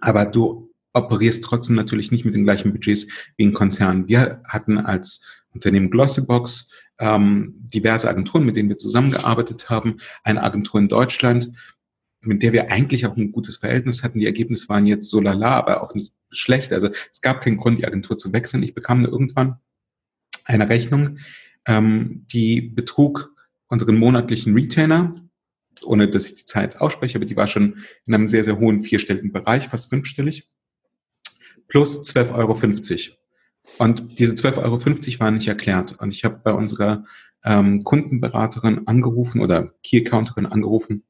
[0.00, 4.08] aber du operierst trotzdem natürlich nicht mit den gleichen Budgets wie ein Konzern.
[4.08, 5.20] Wir hatten als
[5.52, 9.98] Unternehmen Glossybox ähm, diverse Agenturen, mit denen wir zusammengearbeitet haben.
[10.24, 11.52] Eine Agentur in Deutschland,
[12.20, 14.18] mit der wir eigentlich auch ein gutes Verhältnis hatten.
[14.18, 16.72] Die Ergebnisse waren jetzt so lala, aber auch nicht schlecht.
[16.72, 18.62] Also es gab keinen Grund, die Agentur zu wechseln.
[18.62, 19.58] Ich bekam irgendwann
[20.48, 21.18] eine Rechnung,
[21.66, 23.34] ähm, die betrug
[23.68, 25.14] unseren monatlichen Retainer,
[25.84, 28.58] ohne dass ich die Zahl jetzt ausspreche, aber die war schon in einem sehr, sehr
[28.58, 30.48] hohen vierstelligen Bereich, fast fünfstellig,
[31.68, 33.18] plus 12,50 Euro.
[33.76, 36.00] Und diese 12,50 Euro waren nicht erklärt.
[36.00, 37.04] Und ich habe bei unserer
[37.44, 41.04] ähm, Kundenberaterin angerufen oder Key Accounterin angerufen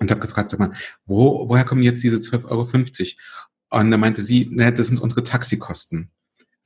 [0.00, 0.72] und habe gefragt, sag mal,
[1.04, 2.46] wo, woher kommen jetzt diese 12,50
[3.70, 3.82] Euro?
[3.82, 6.10] Und da meinte sie, naja, das sind unsere Taxikosten.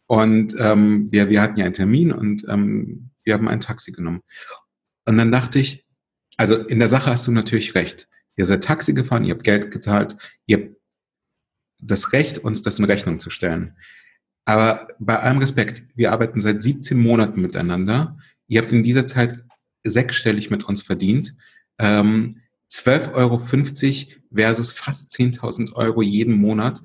[0.09, 4.23] Und ähm, wir, wir hatten ja einen Termin und ähm, wir haben ein Taxi genommen.
[5.07, 5.87] Und dann dachte ich,
[6.38, 8.09] also in der Sache hast du natürlich recht.
[8.37, 10.16] Ihr seid Taxi gefahren, ihr habt Geld gezahlt,
[10.47, 10.77] ihr habt
[11.81, 13.77] das Recht, uns das in Rechnung zu stellen.
[14.47, 18.16] Aber bei allem Respekt, wir arbeiten seit 17 Monaten miteinander.
[18.47, 19.44] Ihr habt in dieser Zeit
[19.85, 21.35] sechsstellig mit uns verdient.
[21.79, 22.40] Ähm,
[22.71, 23.38] 12,50 Euro
[24.35, 26.81] versus fast 10.000 Euro jeden Monat.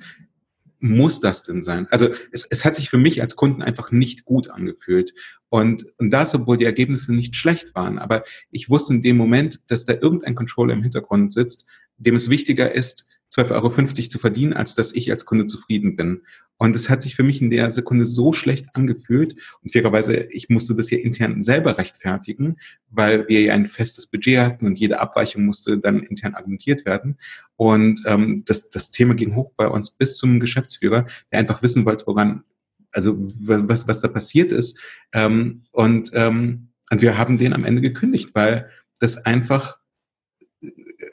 [0.86, 1.88] Muss das denn sein?
[1.92, 5.14] Also es, es hat sich für mich als Kunden einfach nicht gut angefühlt.
[5.48, 8.00] Und, und das, obwohl die Ergebnisse nicht schlecht waren.
[8.00, 11.66] Aber ich wusste in dem Moment, dass da irgendein Controller im Hintergrund sitzt,
[11.96, 16.22] dem es wichtiger ist, 12,50 Euro zu verdienen, als dass ich als Kunde zufrieden bin.
[16.58, 19.36] Und es hat sich für mich in der Sekunde so schlecht angefühlt.
[19.62, 22.58] Und fairerweise, ich musste das ja intern selber rechtfertigen,
[22.90, 27.18] weil wir ja ein festes Budget hatten und jede Abweichung musste dann intern argumentiert werden.
[27.56, 31.86] Und ähm, das, das Thema ging hoch bei uns bis zum Geschäftsführer, der einfach wissen
[31.86, 32.44] wollte, woran,
[32.92, 34.80] also was, was da passiert ist.
[35.12, 38.70] Ähm, und, ähm, und wir haben den am Ende gekündigt, weil
[39.00, 39.78] das einfach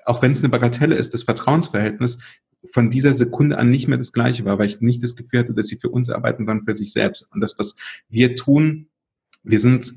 [0.05, 2.19] auch wenn es eine Bagatelle ist, das Vertrauensverhältnis
[2.73, 5.55] von dieser Sekunde an nicht mehr das gleiche war, weil ich nicht das Gefühl hatte,
[5.55, 7.29] dass sie für uns arbeiten, sondern für sich selbst.
[7.33, 7.77] Und das, was
[8.09, 8.89] wir tun,
[9.43, 9.95] wir sind,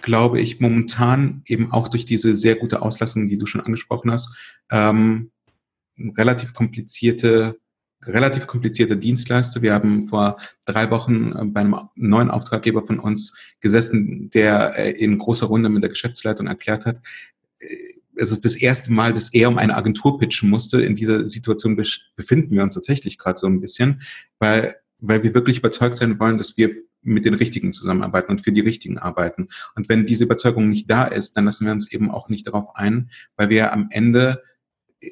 [0.00, 4.34] glaube ich, momentan eben auch durch diese sehr gute Auslassung, die du schon angesprochen hast,
[4.70, 5.30] ähm,
[5.98, 7.58] relativ komplizierte
[8.06, 9.62] relativ komplizierte Dienstleister.
[9.62, 14.90] Wir haben vor drei Wochen äh, bei einem neuen Auftraggeber von uns gesessen, der äh,
[14.92, 17.00] in großer Runde mit der Geschäftsleitung erklärt hat,
[17.58, 17.66] äh,
[18.16, 20.80] es ist das erste Mal, dass er um eine Agentur pitchen musste.
[20.80, 21.76] In dieser Situation
[22.16, 24.02] befinden wir uns tatsächlich gerade so ein bisschen,
[24.38, 26.70] weil, weil wir wirklich überzeugt sein wollen, dass wir
[27.02, 29.48] mit den Richtigen zusammenarbeiten und für die Richtigen arbeiten.
[29.74, 32.74] Und wenn diese Überzeugung nicht da ist, dann lassen wir uns eben auch nicht darauf
[32.74, 34.42] ein, weil wir am Ende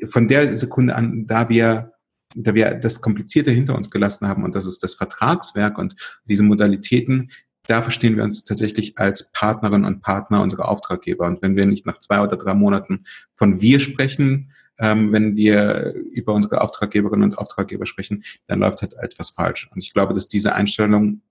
[0.08, 1.92] von der Sekunde an, da wir
[2.36, 6.42] da wir das Komplizierte hinter uns gelassen haben und das ist das Vertragswerk und diese
[6.42, 7.30] Modalitäten,
[7.66, 11.26] da verstehen wir uns tatsächlich als Partnerin und Partner unserer Auftraggeber.
[11.26, 15.94] Und wenn wir nicht nach zwei oder drei Monaten von wir sprechen, ähm, wenn wir
[16.12, 19.70] über unsere Auftraggeberinnen und Auftraggeber sprechen, dann läuft halt etwas falsch.
[19.72, 21.22] Und ich glaube, dass diese Einstellung,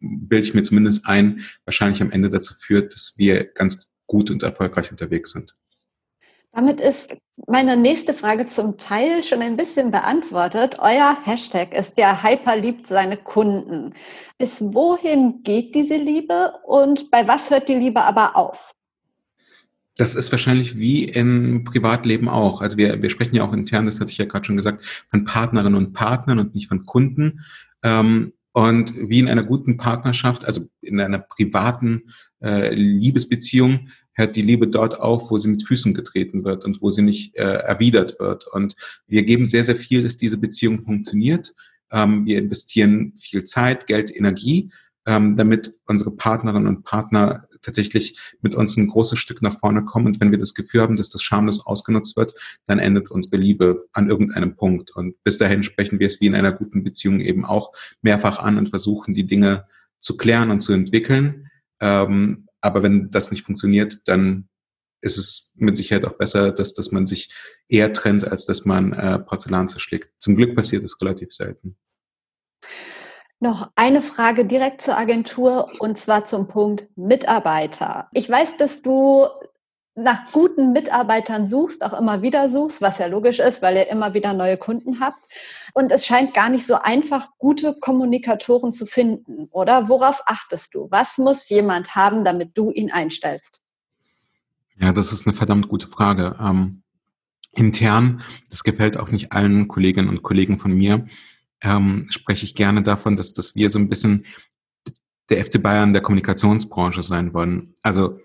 [0.00, 4.42] bilde ich mir zumindest ein, wahrscheinlich am Ende dazu führt, dass wir ganz gut und
[4.42, 5.54] erfolgreich unterwegs sind.
[6.58, 7.16] Damit ist
[7.46, 10.78] meine nächste Frage zum Teil schon ein bisschen beantwortet.
[10.80, 13.94] Euer Hashtag ist ja Hyper liebt seine Kunden.
[14.38, 18.72] Bis wohin geht diese Liebe und bei was hört die Liebe aber auf?
[19.98, 22.60] Das ist wahrscheinlich wie im Privatleben auch.
[22.60, 25.24] Also wir, wir sprechen ja auch intern, das hatte ich ja gerade schon gesagt, von
[25.24, 27.44] Partnerinnen und Partnern und nicht von Kunden.
[27.84, 34.42] Ähm, und wie in einer guten Partnerschaft, also in einer privaten äh, Liebesbeziehung, hört die
[34.42, 38.18] Liebe dort auf, wo sie mit Füßen getreten wird und wo sie nicht äh, erwidert
[38.18, 38.46] wird.
[38.48, 38.74] Und
[39.06, 41.54] wir geben sehr, sehr viel, dass diese Beziehung funktioniert.
[41.90, 44.70] Ähm, wir investieren viel Zeit, Geld, Energie,
[45.06, 50.06] ähm, damit unsere Partnerinnen und Partner tatsächlich mit uns ein großes Stück nach vorne kommen.
[50.06, 52.34] Und wenn wir das Gefühl haben, dass das schamlos ausgenutzt wird,
[52.66, 54.94] dann endet unsere Liebe an irgendeinem Punkt.
[54.94, 58.58] Und bis dahin sprechen wir es wie in einer guten Beziehung eben auch mehrfach an
[58.58, 59.66] und versuchen, die Dinge
[60.00, 61.50] zu klären und zu entwickeln.
[61.80, 64.48] Ähm, aber wenn das nicht funktioniert, dann
[65.00, 67.32] ist es mit Sicherheit auch besser, dass, dass man sich
[67.68, 70.10] eher trennt, als dass man äh, Porzellan zerschlägt.
[70.18, 71.76] Zum Glück passiert es relativ selten.
[73.40, 78.08] Noch eine Frage direkt zur Agentur und zwar zum Punkt Mitarbeiter.
[78.12, 79.28] Ich weiß, dass du
[79.98, 84.14] nach guten Mitarbeitern suchst, auch immer wieder suchst, was ja logisch ist, weil ihr immer
[84.14, 85.26] wieder neue Kunden habt.
[85.74, 89.88] Und es scheint gar nicht so einfach, gute Kommunikatoren zu finden, oder?
[89.88, 90.88] Worauf achtest du?
[90.90, 93.60] Was muss jemand haben, damit du ihn einstellst?
[94.80, 96.36] Ja, das ist eine verdammt gute Frage.
[96.40, 96.82] Ähm,
[97.52, 101.06] intern, das gefällt auch nicht allen Kolleginnen und Kollegen von mir,
[101.60, 104.24] ähm, spreche ich gerne davon, dass, dass wir so ein bisschen
[105.28, 107.74] der FC Bayern der Kommunikationsbranche sein wollen.
[107.82, 108.20] Also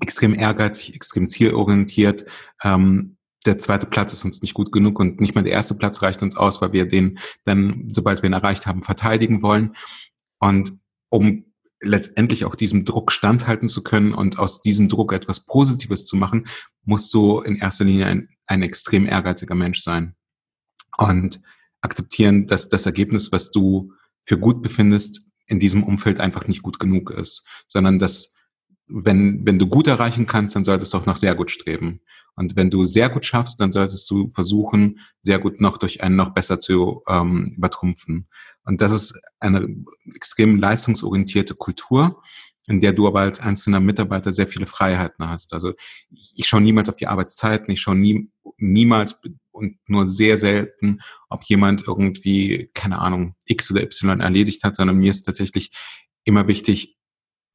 [0.00, 2.24] extrem ehrgeizig, extrem zielorientiert.
[2.62, 6.02] Ähm, der zweite Platz ist uns nicht gut genug und nicht mal der erste Platz
[6.02, 9.76] reicht uns aus, weil wir den dann, sobald wir ihn erreicht haben, verteidigen wollen.
[10.38, 10.78] Und
[11.10, 11.44] um
[11.80, 16.46] letztendlich auch diesem Druck standhalten zu können und aus diesem Druck etwas Positives zu machen,
[16.84, 20.14] musst du in erster Linie ein, ein extrem ehrgeiziger Mensch sein.
[20.96, 21.40] Und
[21.82, 26.78] akzeptieren, dass das Ergebnis, was du für gut befindest, in diesem Umfeld einfach nicht gut
[26.78, 28.33] genug ist, sondern dass
[28.96, 32.00] wenn, wenn du gut erreichen kannst, dann solltest du auch nach sehr gut streben.
[32.36, 36.14] Und wenn du sehr gut schaffst, dann solltest du versuchen, sehr gut noch durch einen
[36.14, 38.28] noch besser zu ähm, übertrumpfen.
[38.64, 39.68] Und das ist eine
[40.14, 42.22] extrem leistungsorientierte Kultur,
[42.66, 45.54] in der du aber als einzelner Mitarbeiter sehr viele Freiheiten hast.
[45.54, 45.72] Also
[46.10, 49.18] ich, schaue niemals auf die Arbeitszeiten, ich schaue nie, niemals
[49.50, 54.98] und nur sehr selten, ob jemand irgendwie, keine Ahnung, X oder Y erledigt hat, sondern
[54.98, 55.72] mir ist tatsächlich
[56.24, 56.96] immer wichtig,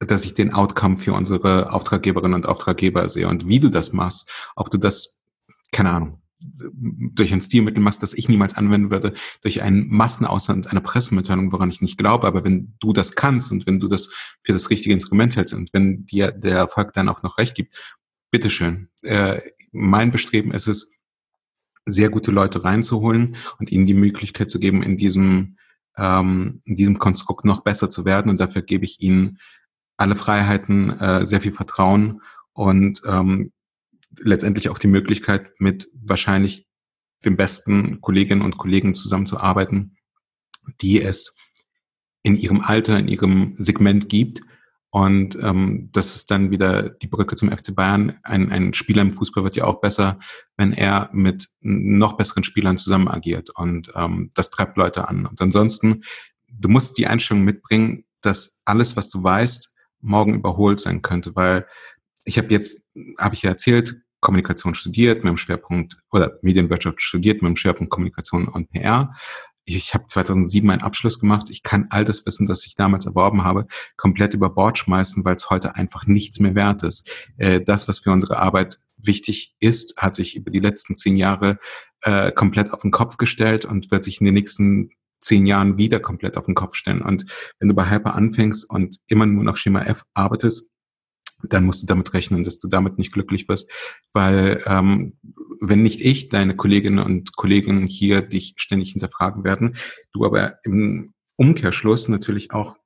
[0.00, 3.28] dass ich den Outcome für unsere Auftraggeberinnen und Auftraggeber sehe.
[3.28, 5.20] Und wie du das machst, ob du das,
[5.72, 10.80] keine Ahnung, durch ein Stilmittel machst, das ich niemals anwenden würde, durch einen Massenaussend einer
[10.80, 12.26] Pressemitteilung, woran ich nicht glaube.
[12.26, 14.10] Aber wenn du das kannst und wenn du das
[14.42, 17.74] für das richtige Instrument hältst und wenn dir der Erfolg dann auch noch recht gibt,
[18.30, 18.88] bitteschön.
[19.02, 19.40] Äh,
[19.72, 20.90] mein Bestreben ist es,
[21.86, 25.56] sehr gute Leute reinzuholen und ihnen die Möglichkeit zu geben, in diesem,
[25.96, 28.30] ähm, in diesem Konstrukt noch besser zu werden.
[28.30, 29.38] Und dafür gebe ich ihnen
[30.00, 33.52] alle Freiheiten, äh, sehr viel Vertrauen und ähm,
[34.18, 36.66] letztendlich auch die Möglichkeit, mit wahrscheinlich
[37.24, 39.96] den besten Kolleginnen und Kollegen zusammenzuarbeiten,
[40.80, 41.36] die es
[42.22, 44.40] in ihrem Alter, in ihrem Segment gibt.
[44.92, 48.18] Und ähm, das ist dann wieder die Brücke zum FC Bayern.
[48.24, 50.18] Ein, ein Spieler im Fußball wird ja auch besser,
[50.56, 53.50] wenn er mit noch besseren Spielern zusammen agiert.
[53.50, 55.26] Und ähm, das treibt Leute an.
[55.26, 56.02] Und ansonsten,
[56.48, 61.66] du musst die Einstellung mitbringen, dass alles, was du weißt, morgen überholt sein könnte, weil
[62.24, 62.82] ich habe jetzt,
[63.18, 67.90] habe ich ja erzählt, Kommunikation studiert mit dem Schwerpunkt oder Medienwirtschaft studiert mit dem Schwerpunkt
[67.90, 69.14] Kommunikation und PR.
[69.64, 71.48] Ich, ich habe 2007 meinen Abschluss gemacht.
[71.50, 75.36] Ich kann all das Wissen, das ich damals erworben habe, komplett über Bord schmeißen, weil
[75.36, 77.10] es heute einfach nichts mehr wert ist.
[77.38, 81.58] Äh, das, was für unsere Arbeit wichtig ist, hat sich über die letzten zehn Jahre
[82.02, 86.00] äh, komplett auf den Kopf gestellt und wird sich in den nächsten zehn Jahren wieder
[86.00, 87.02] komplett auf den Kopf stellen.
[87.02, 87.26] Und
[87.58, 90.70] wenn du bei Hyper anfängst und immer nur nach Schema F arbeitest,
[91.42, 93.70] dann musst du damit rechnen, dass du damit nicht glücklich wirst,
[94.12, 95.18] weil ähm,
[95.60, 99.76] wenn nicht ich, deine Kolleginnen und Kollegen hier dich ständig hinterfragen werden,
[100.12, 102.76] du aber im Umkehrschluss natürlich auch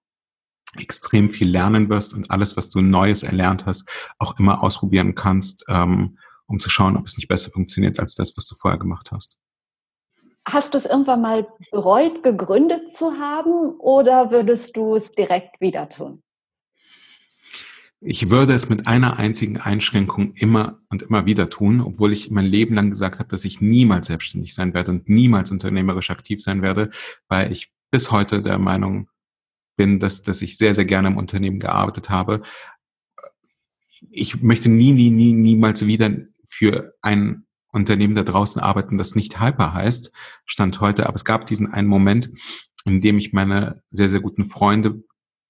[0.77, 5.64] extrem viel lernen wirst und alles, was du Neues erlernt hast, auch immer ausprobieren kannst,
[5.68, 9.11] ähm, um zu schauen, ob es nicht besser funktioniert als das, was du vorher gemacht
[9.12, 9.38] hast.
[10.46, 15.88] Hast du es irgendwann mal bereut, gegründet zu haben oder würdest du es direkt wieder
[15.88, 16.22] tun?
[18.07, 22.44] Ich würde es mit einer einzigen Einschränkung immer und immer wieder tun, obwohl ich mein
[22.44, 26.61] Leben lang gesagt habe, dass ich niemals selbstständig sein werde und niemals unternehmerisch aktiv sein
[26.61, 26.90] werde,
[27.28, 29.09] weil ich bis heute der Meinung
[29.78, 32.42] bin, dass, dass ich sehr, sehr gerne im Unternehmen gearbeitet habe.
[34.11, 36.11] Ich möchte nie, nie, nie, niemals wieder
[36.46, 37.43] für ein
[37.75, 40.13] Unternehmen da draußen arbeiten, das nicht Hyper heißt,
[40.47, 41.07] stand heute.
[41.07, 42.31] Aber es gab diesen einen Moment,
[42.85, 45.03] in dem ich meine sehr, sehr guten Freunde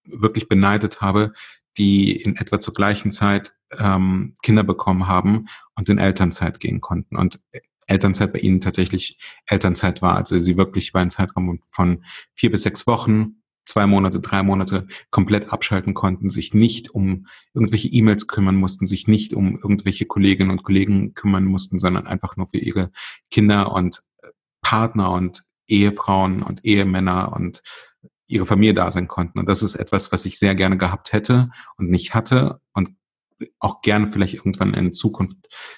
[0.04, 1.32] wirklich beneidet habe,
[1.76, 7.16] die in etwa zur gleichen Zeit ähm, Kinder bekommen haben und in Elternzeit gehen konnten.
[7.16, 7.40] Und
[7.86, 10.16] Elternzeit bei ihnen tatsächlich Elternzeit war.
[10.16, 14.86] Also sie wirklich über einen Zeitraum von vier bis sechs Wochen, zwei Monate, drei Monate
[15.10, 20.50] komplett abschalten konnten, sich nicht um irgendwelche E-Mails kümmern mussten, sich nicht um irgendwelche Kolleginnen
[20.50, 22.90] und Kollegen kümmern mussten, sondern einfach nur für ihre
[23.30, 24.02] Kinder und
[24.62, 27.62] Partner und Ehefrauen und Ehemänner und
[28.26, 29.38] ihre Familie da sein konnten.
[29.38, 32.90] Und das ist etwas, was ich sehr gerne gehabt hätte und nicht hatte und
[33.58, 35.36] auch gerne vielleicht irgendwann in Zukunft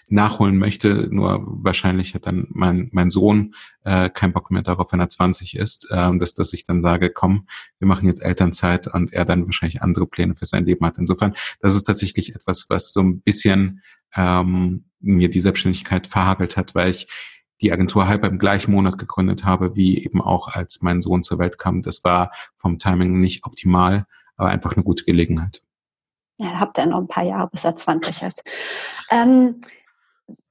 [0.09, 1.09] nachholen möchte.
[1.11, 5.57] Nur wahrscheinlich hat dann mein, mein Sohn äh, keinen Bock mehr darauf, wenn er 20
[5.57, 7.47] ist, äh, dass, dass ich dann sage, komm,
[7.79, 10.99] wir machen jetzt Elternzeit und er dann wahrscheinlich andere Pläne für sein Leben hat.
[10.99, 13.83] Insofern, das ist tatsächlich etwas, was so ein bisschen
[14.15, 17.07] ähm, mir die Selbstständigkeit verhagelt hat, weil ich
[17.63, 21.39] die Agentur Hyper im gleichen Monat gegründet habe, wie eben auch als mein Sohn zur
[21.39, 21.83] Welt kam.
[21.83, 25.63] Das war vom Timing nicht optimal, aber einfach eine gute Gelegenheit.
[26.39, 28.43] Ja, habt ihr noch ein paar Jahre, bis er 20 ist.
[29.11, 29.61] Ähm,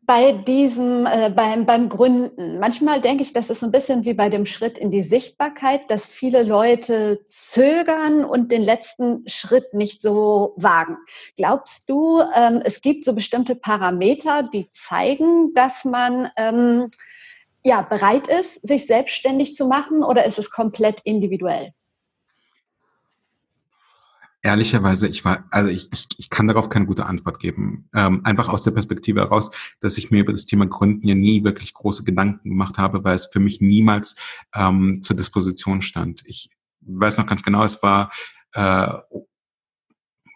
[0.08, 4.30] bei diesem, äh, beim, beim Gründen, manchmal denke ich, das ist ein bisschen wie bei
[4.30, 10.54] dem Schritt in die Sichtbarkeit, dass viele Leute zögern und den letzten Schritt nicht so
[10.58, 10.98] wagen.
[11.38, 16.90] Glaubst du, ähm, es gibt so bestimmte Parameter, die zeigen, dass man ähm,
[17.64, 21.74] ja, bereit ist, sich selbstständig zu machen oder ist es komplett individuell?
[24.46, 27.90] Ehrlicherweise, ich war, also ich, ich, ich kann darauf keine gute Antwort geben.
[27.96, 31.44] Ähm, einfach aus der Perspektive heraus, dass ich mir über das Thema Gründen ja nie
[31.44, 34.16] wirklich große Gedanken gemacht habe, weil es für mich niemals
[34.54, 36.22] ähm, zur Disposition stand.
[36.28, 38.12] Ich weiß noch ganz genau, es war
[38.54, 38.88] äh,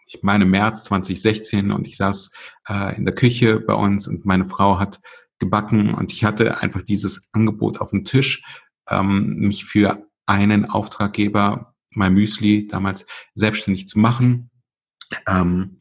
[0.08, 2.32] ich meine März 2016 und ich saß
[2.68, 5.00] äh, in der Küche bei uns und meine Frau hat
[5.38, 8.42] gebacken und ich hatte einfach dieses Angebot auf dem Tisch,
[8.88, 14.50] ähm, mich für einen Auftraggeber mein Müsli damals selbstständig zu machen.
[15.26, 15.78] Ähm,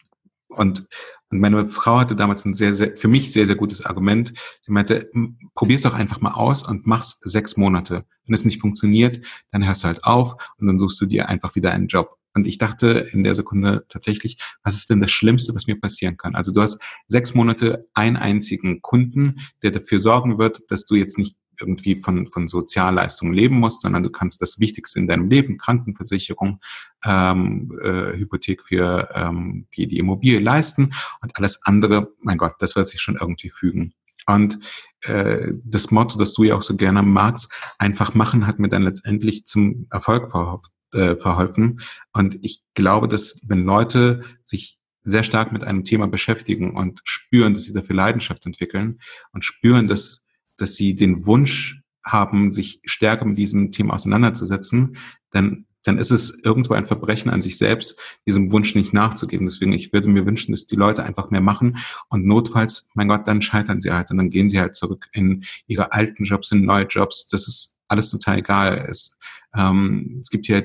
[0.47, 0.87] und,
[1.29, 4.33] und meine Frau hatte damals ein sehr, sehr, für mich sehr, sehr gutes Argument.
[4.63, 5.09] Sie meinte,
[5.53, 8.05] probier's doch einfach mal aus und mach's sechs Monate.
[8.25, 11.55] Wenn es nicht funktioniert, dann hörst du halt auf und dann suchst du dir einfach
[11.55, 12.19] wieder einen Job.
[12.33, 16.17] Und ich dachte in der Sekunde tatsächlich, was ist denn das Schlimmste, was mir passieren
[16.17, 16.35] kann?
[16.35, 21.17] Also du hast sechs Monate einen einzigen Kunden, der dafür sorgen wird, dass du jetzt
[21.17, 25.57] nicht irgendwie von, von Sozialleistungen leben musst, sondern du kannst das Wichtigste in deinem Leben,
[25.57, 26.59] Krankenversicherung,
[27.05, 32.75] ähm, äh, Hypothek für ähm, die, die Immobilie leisten und alles andere, mein Gott, das
[32.75, 33.93] wird sich schon irgendwie fügen.
[34.25, 34.59] Und
[35.01, 38.83] äh, das Motto, das du ja auch so gerne magst, einfach machen, hat mir dann
[38.83, 41.81] letztendlich zum Erfolg verhofft, äh, verholfen.
[42.13, 47.53] Und ich glaube, dass wenn Leute sich sehr stark mit einem Thema beschäftigen und spüren,
[47.53, 48.99] dass sie dafür Leidenschaft entwickeln
[49.31, 50.21] und spüren, dass
[50.61, 54.97] dass sie den Wunsch haben, sich stärker mit diesem Thema auseinanderzusetzen,
[55.31, 59.47] dann, dann ist es irgendwo ein Verbrechen an sich selbst, diesem Wunsch nicht nachzugeben.
[59.47, 61.77] Deswegen, ich würde mir wünschen, dass die Leute einfach mehr machen
[62.09, 65.43] und notfalls, mein Gott, dann scheitern sie halt und dann gehen sie halt zurück in
[65.67, 67.27] ihre alten Jobs, in neue Jobs.
[67.27, 68.87] Das ist alles total egal.
[68.89, 69.17] Es,
[69.55, 70.61] ähm, es gibt ja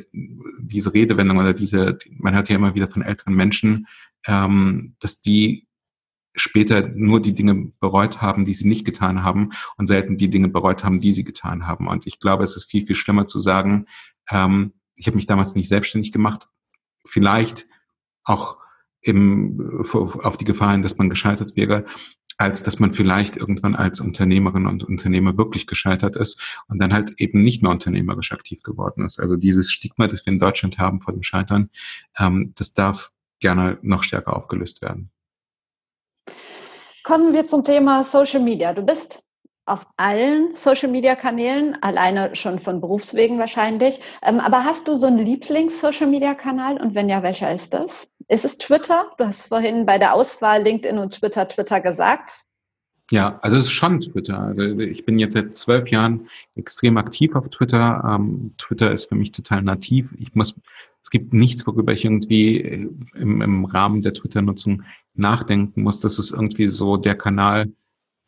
[0.61, 3.87] diese Redewendung oder diese, man hört ja immer wieder von älteren Menschen,
[4.27, 5.67] ähm, dass die
[6.35, 10.49] später nur die Dinge bereut haben, die sie nicht getan haben und selten die Dinge
[10.49, 11.87] bereut haben, die sie getan haben.
[11.87, 13.87] Und ich glaube, es ist viel, viel schlimmer zu sagen,
[14.31, 16.49] ähm, ich habe mich damals nicht selbstständig gemacht,
[17.07, 17.67] vielleicht
[18.25, 18.59] auch
[19.01, 21.85] im, auf die Gefahr hin, dass man gescheitert wäre,
[22.37, 27.15] als dass man vielleicht irgendwann als Unternehmerin und Unternehmer wirklich gescheitert ist und dann halt
[27.19, 29.21] eben nicht mehr unternehmerisch aktiv geworden ist.
[29.21, 31.71] Also dieses Stigma, das wir in Deutschland haben vor dem Scheitern,
[32.19, 35.11] ähm, das darf gerne noch stärker aufgelöst werden.
[37.05, 38.73] Kommen wir zum Thema Social Media.
[38.73, 39.23] Du bist
[39.67, 44.01] auf allen Social Media Kanälen, alleine schon von Berufswegen wahrscheinlich.
[44.23, 48.09] Ähm, aber hast du so einen Lieblings-Social Media Kanal und wenn ja, welcher ist das?
[48.29, 49.05] Ist es Twitter?
[49.19, 52.45] Du hast vorhin bei der Auswahl LinkedIn und Twitter Twitter gesagt.
[53.11, 54.39] Ja, also es ist schon Twitter.
[54.39, 58.03] Also ich bin jetzt seit zwölf Jahren extrem aktiv auf Twitter.
[58.17, 60.09] Ähm, Twitter ist für mich total nativ.
[60.19, 60.55] Ich muss
[61.05, 64.83] es gibt nichts, worüber ich irgendwie äh, im, im Rahmen der Twitter-Nutzung
[65.15, 66.01] nachdenken muss.
[66.01, 67.71] Das ist irgendwie so der Kanal,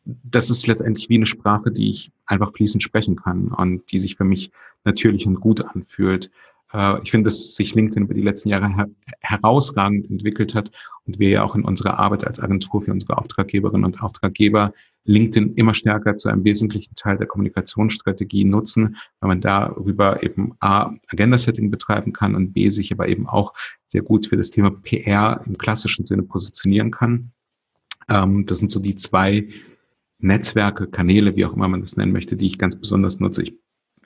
[0.05, 4.15] das ist letztendlich wie eine Sprache, die ich einfach fließend sprechen kann und die sich
[4.15, 4.51] für mich
[4.85, 6.31] natürlich und gut anfühlt.
[6.73, 8.87] Äh, ich finde, dass sich LinkedIn über die letzten Jahre her
[9.21, 10.71] herausragend entwickelt hat
[11.05, 14.73] und wir ja auch in unserer Arbeit als Agentur für unsere Auftraggeberinnen und Auftraggeber
[15.05, 20.93] LinkedIn immer stärker zu einem wesentlichen Teil der Kommunikationsstrategie nutzen, weil man darüber eben A,
[21.07, 23.53] Agenda-Setting betreiben kann und B, sich aber eben auch
[23.87, 27.31] sehr gut für das Thema PR im klassischen Sinne positionieren kann.
[28.09, 29.47] Ähm, das sind so die zwei
[30.19, 33.43] Netzwerke, Kanäle, wie auch immer man das nennen möchte, die ich ganz besonders nutze.
[33.43, 33.53] Ich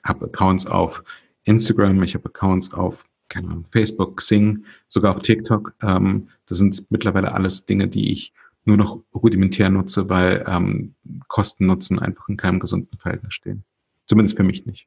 [0.04, 1.02] habe Accounts auf
[1.44, 5.74] Instagram, ich habe Accounts auf keine Ahnung, Facebook, Xing, sogar auf TikTok.
[5.82, 8.32] Ähm, das sind mittlerweile alles Dinge, die ich
[8.64, 10.94] nur noch rudimentär nutze, weil ähm,
[11.28, 13.64] Kosten Nutzen einfach in keinem gesunden Verhältnis stehen.
[14.06, 14.86] Zumindest für mich nicht.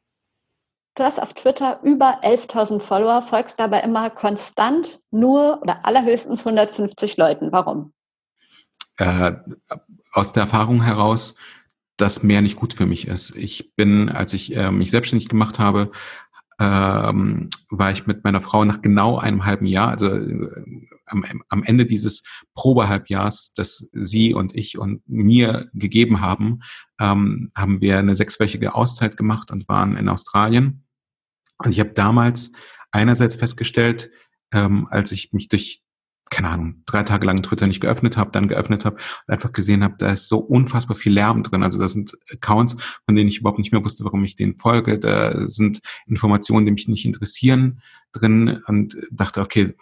[0.93, 7.17] Du hast auf Twitter über 11.000 Follower, folgst dabei immer konstant nur oder allerhöchstens 150
[7.17, 7.51] Leuten.
[7.51, 7.91] Warum?
[8.97, 9.33] Äh,
[10.13, 11.35] aus der Erfahrung heraus,
[11.97, 13.35] dass mehr nicht gut für mich ist.
[13.35, 15.91] Ich bin, als ich äh, mich selbstständig gemacht habe,
[16.59, 21.63] ähm, war ich mit meiner Frau nach genau einem halben Jahr, also äh, am, am
[21.63, 26.61] Ende dieses Probehalbjahrs, das sie und ich und mir gegeben haben,
[26.99, 30.85] ähm, haben wir eine sechswöchige Auszeit gemacht und waren in Australien.
[31.57, 32.51] Und ich habe damals
[32.91, 34.09] einerseits festgestellt,
[34.53, 35.84] ähm, als ich mich durch
[36.29, 39.83] keine Ahnung, drei Tage lang Twitter nicht geöffnet habe, dann geöffnet habe und einfach gesehen
[39.83, 41.63] habe, da ist so unfassbar viel Lärm drin.
[41.63, 44.99] Also da sind Accounts, von denen ich überhaupt nicht mehr wusste, warum ich denen folge.
[44.99, 49.75] Da sind Informationen, die mich nicht interessieren drin und dachte, okay,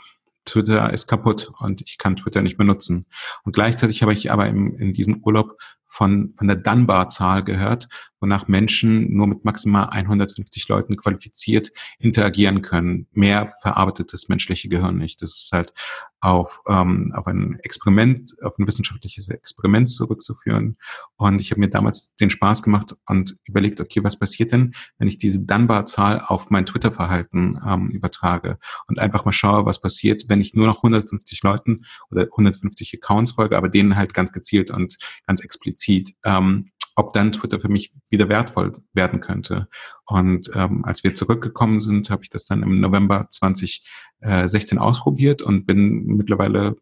[0.45, 3.05] Twitter ist kaputt und ich kann Twitter nicht mehr nutzen.
[3.43, 7.87] Und gleichzeitig habe ich aber im, in diesem Urlaub von, von der Dunbar-Zahl gehört,
[8.23, 13.05] wonach Menschen nur mit maximal 150 Leuten qualifiziert interagieren können.
[13.11, 15.21] Mehr verarbeitet das menschliche Gehirn nicht.
[15.21, 15.73] Das ist halt
[16.21, 20.77] auf, ähm, auf ein Experiment, auf ein wissenschaftliches Experiment zurückzuführen.
[21.17, 25.09] Und ich habe mir damals den Spaß gemacht und überlegt, okay, was passiert denn, wenn
[25.09, 28.57] ich diese Dunbar-Zahl auf mein Twitter-Verhalten ähm, übertrage
[28.87, 33.33] und einfach mal schaue, was passiert, wenn ich nur noch 150 Leuten oder 150 Accounts
[33.33, 34.97] folge, aber denen halt ganz gezielt und
[35.27, 36.13] ganz explizit.
[36.23, 39.67] Ähm, ob dann Twitter für mich wieder wertvoll werden könnte.
[40.05, 45.65] Und ähm, als wir zurückgekommen sind, habe ich das dann im November 2016 ausprobiert und
[45.65, 46.75] bin mittlerweile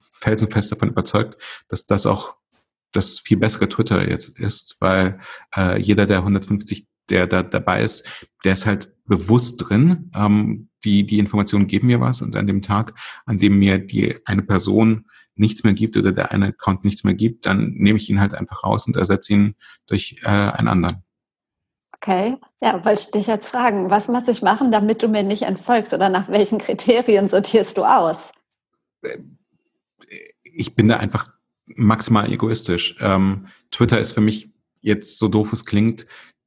[0.00, 1.36] felsenfest davon überzeugt,
[1.68, 2.36] dass das auch
[2.92, 5.20] das viel bessere Twitter jetzt ist, weil
[5.56, 10.10] äh, jeder der 150, der da dabei ist, der ist halt bewusst drin.
[10.14, 12.94] Ähm, die, die Informationen geben mir was und an dem Tag,
[13.26, 15.06] an dem mir die eine Person
[15.38, 18.34] nichts mehr gibt oder der eine Account nichts mehr gibt, dann nehme ich ihn halt
[18.34, 19.54] einfach raus und ersetze ihn
[19.86, 21.02] durch äh, einen anderen.
[21.96, 25.42] Okay, ja, wollte ich dich jetzt fragen, was muss ich machen, damit du mir nicht
[25.42, 28.30] entfolgst oder nach welchen Kriterien sortierst du aus?
[29.02, 29.18] Äh,
[30.42, 31.30] ich bin da einfach
[31.66, 32.96] maximal egoistisch.
[33.00, 36.06] Ähm, Twitter ist für mich jetzt so doof es klingt,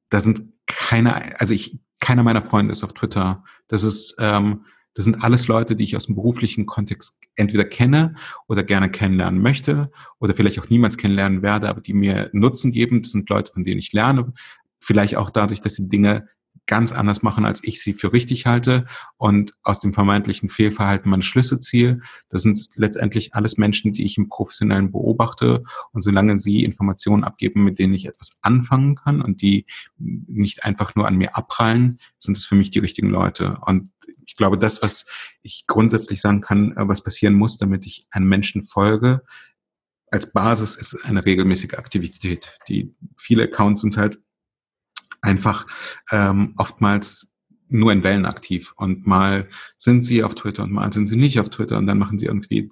[0.10, 3.44] da sind keine, also ich, keiner meiner Freunde ist auf Twitter.
[3.68, 8.16] Das ist, ähm, das sind alles Leute, die ich aus dem beruflichen Kontext entweder kenne
[8.48, 13.02] oder gerne kennenlernen möchte oder vielleicht auch niemals kennenlernen werde, aber die mir Nutzen geben.
[13.02, 14.34] Das sind Leute, von denen ich lerne.
[14.80, 16.28] Vielleicht auch dadurch, dass sie Dinge
[16.68, 18.86] ganz anders machen, als ich sie für richtig halte
[19.18, 22.00] und aus dem vermeintlichen Fehlverhalten meine Schlüsse ziehe.
[22.30, 27.64] Das sind letztendlich alles Menschen, die ich im Professionellen beobachte und solange sie Informationen abgeben,
[27.64, 29.66] mit denen ich etwas anfangen kann und die
[29.98, 33.58] nicht einfach nur an mir abprallen, sind es für mich die richtigen Leute.
[33.66, 33.92] Und
[34.26, 35.06] ich glaube, das, was
[35.42, 39.24] ich grundsätzlich sagen kann, äh, was passieren muss, damit ich einem Menschen folge,
[40.12, 42.58] als Basis ist eine regelmäßige Aktivität.
[42.68, 44.20] Die viele Accounts sind halt
[45.22, 45.66] einfach
[46.12, 47.31] ähm, oftmals
[47.72, 48.74] nur in Wellen aktiv.
[48.78, 49.48] Und mal
[49.78, 51.78] sind sie auf Twitter und mal sind sie nicht auf Twitter.
[51.78, 52.70] Und dann machen sie irgendwie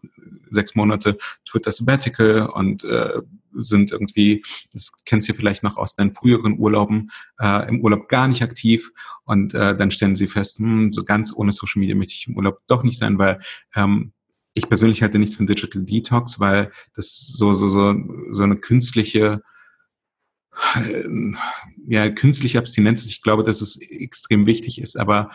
[0.50, 3.22] sechs Monate Twitter Sabbatical und äh,
[3.54, 4.44] sind irgendwie,
[4.74, 8.92] das kennst du vielleicht noch aus deinen früheren Urlauben, äh, im Urlaub gar nicht aktiv.
[9.26, 12.38] Und äh, dann stellen sie fest, hm, so ganz ohne Social Media möchte ich im
[12.38, 13.40] Urlaub doch nicht sein, weil
[13.76, 14.12] ähm,
[14.54, 17.96] ich persönlich halte nichts von Digital Detox, weil das so so so
[18.32, 19.42] so eine künstliche
[21.88, 25.32] ja, künstliche Abstinenz, ich glaube, dass es extrem wichtig ist, aber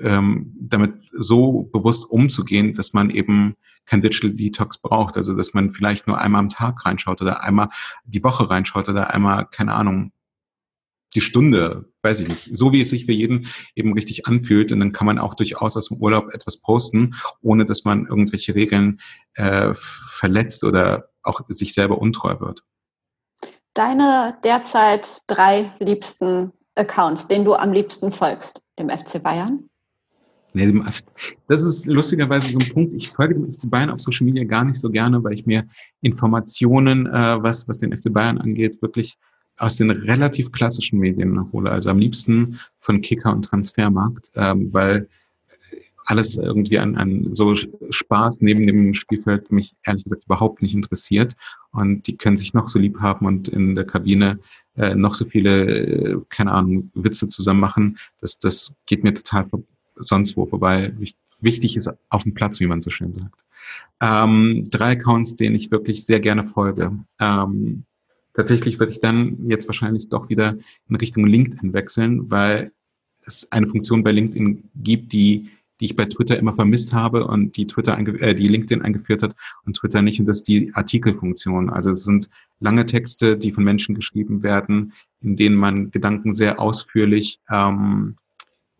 [0.00, 3.56] ähm, damit so bewusst umzugehen, dass man eben
[3.86, 5.16] kein Digital Detox braucht.
[5.16, 7.70] Also dass man vielleicht nur einmal am Tag reinschaut oder einmal
[8.04, 10.12] die Woche reinschaut oder einmal, keine Ahnung,
[11.14, 14.72] die Stunde, weiß ich nicht, so wie es sich für jeden eben richtig anfühlt.
[14.72, 18.54] Und dann kann man auch durchaus aus dem Urlaub etwas posten, ohne dass man irgendwelche
[18.54, 19.00] Regeln
[19.34, 22.62] äh, verletzt oder auch sich selber untreu wird.
[23.78, 29.70] Deine derzeit drei liebsten Accounts, denen du am liebsten folgst, dem FC Bayern?
[31.46, 32.92] Das ist lustigerweise so ein Punkt.
[32.94, 35.64] Ich folge dem FC Bayern auf Social Media gar nicht so gerne, weil ich mir
[36.00, 39.16] Informationen, äh, was, was den FC Bayern angeht, wirklich
[39.58, 41.70] aus den relativ klassischen Medien hole.
[41.70, 45.08] Also am liebsten von Kicker und Transfermarkt, ähm, weil
[46.08, 51.36] alles irgendwie an, an so Spaß neben dem Spielfeld mich ehrlich gesagt überhaupt nicht interessiert.
[51.70, 54.38] Und die können sich noch so lieb haben und in der Kabine
[54.76, 57.98] äh, noch so viele, äh, keine Ahnung, Witze zusammen machen.
[58.22, 59.46] Das, das geht mir total
[59.96, 60.94] sonst wo vorbei.
[61.40, 63.44] Wichtig ist auf dem Platz, wie man so schön sagt.
[64.00, 66.90] Ähm, drei Accounts, denen ich wirklich sehr gerne folge.
[67.20, 67.84] Ähm,
[68.32, 70.56] tatsächlich würde ich dann jetzt wahrscheinlich doch wieder
[70.88, 72.72] in Richtung LinkedIn wechseln, weil
[73.26, 75.50] es eine Funktion bei LinkedIn gibt, die
[75.80, 79.36] die ich bei Twitter immer vermisst habe und die Twitter, äh, die LinkedIn eingeführt hat
[79.64, 80.20] und Twitter nicht.
[80.20, 81.70] Und das ist die Artikelfunktion.
[81.70, 82.28] Also es sind
[82.60, 88.16] lange Texte, die von Menschen geschrieben werden, in denen man Gedanken sehr ausführlich ähm,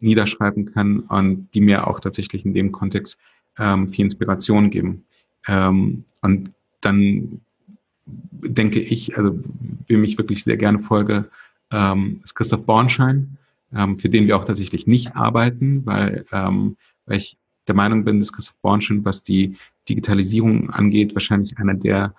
[0.01, 3.19] niederschreiben kann und die mir auch tatsächlich in dem Kontext
[3.59, 5.05] ähm, viel Inspiration geben.
[5.47, 7.41] Ähm, und dann
[8.07, 9.39] denke ich, also
[9.87, 11.29] wem ich wirklich sehr gerne folge,
[11.73, 13.37] ähm, ist Christoph Bornschein,
[13.75, 18.19] ähm, für den wir auch tatsächlich nicht arbeiten, weil, ähm, weil ich der Meinung bin,
[18.19, 19.57] dass Christoph Bornschein, was die
[19.89, 22.15] Digitalisierung angeht, wahrscheinlich einer der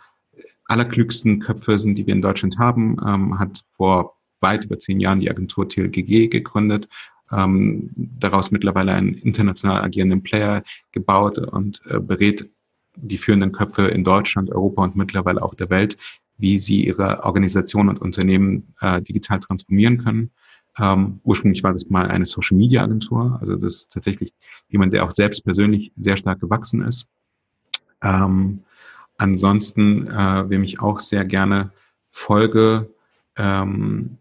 [0.65, 5.19] allerklügsten Köpfe sind, die wir in Deutschland haben, ähm, hat vor weit über zehn Jahren
[5.19, 6.87] die Agentur TLGG gegründet,
[7.31, 12.49] ähm, daraus mittlerweile einen international agierenden Player gebaut und äh, berät
[12.95, 15.97] die führenden Köpfe in Deutschland, Europa und mittlerweile auch der Welt,
[16.37, 20.31] wie sie ihre Organisation und Unternehmen äh, digital transformieren können.
[20.79, 24.31] Ähm, ursprünglich war das mal eine Social Media Agentur, also das ist tatsächlich
[24.69, 27.07] jemand, der auch selbst persönlich sehr stark gewachsen ist.
[28.01, 28.63] Ähm,
[29.17, 31.71] ansonsten, äh, wem ich auch sehr gerne
[32.11, 32.89] folge,
[33.35, 34.17] ähm,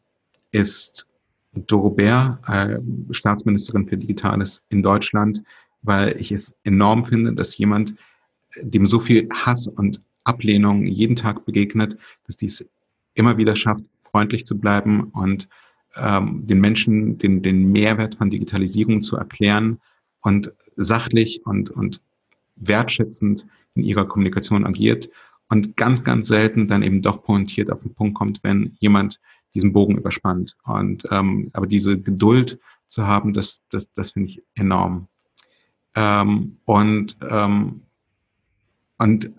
[0.50, 1.06] ist
[1.52, 2.78] Doro Bär, äh,
[3.12, 5.42] Staatsministerin für Digitales in Deutschland,
[5.82, 7.94] weil ich es enorm finde, dass jemand,
[8.60, 11.96] dem so viel Hass und Ablehnung jeden Tag begegnet,
[12.26, 12.64] dass dies
[13.14, 15.48] immer wieder schafft, freundlich zu bleiben und
[15.96, 19.80] ähm, den Menschen den, den Mehrwert von Digitalisierung zu erklären
[20.20, 22.00] und sachlich und, und
[22.56, 25.08] wertschätzend in ihrer Kommunikation agiert
[25.48, 29.20] und ganz, ganz selten dann eben doch pointiert auf den Punkt kommt, wenn jemand
[29.54, 30.56] diesen Bogen überspannt.
[30.64, 35.08] Und ähm, aber diese Geduld zu haben, das, das, das finde ich enorm.
[35.94, 37.82] Ähm, und ähm,
[38.98, 39.30] und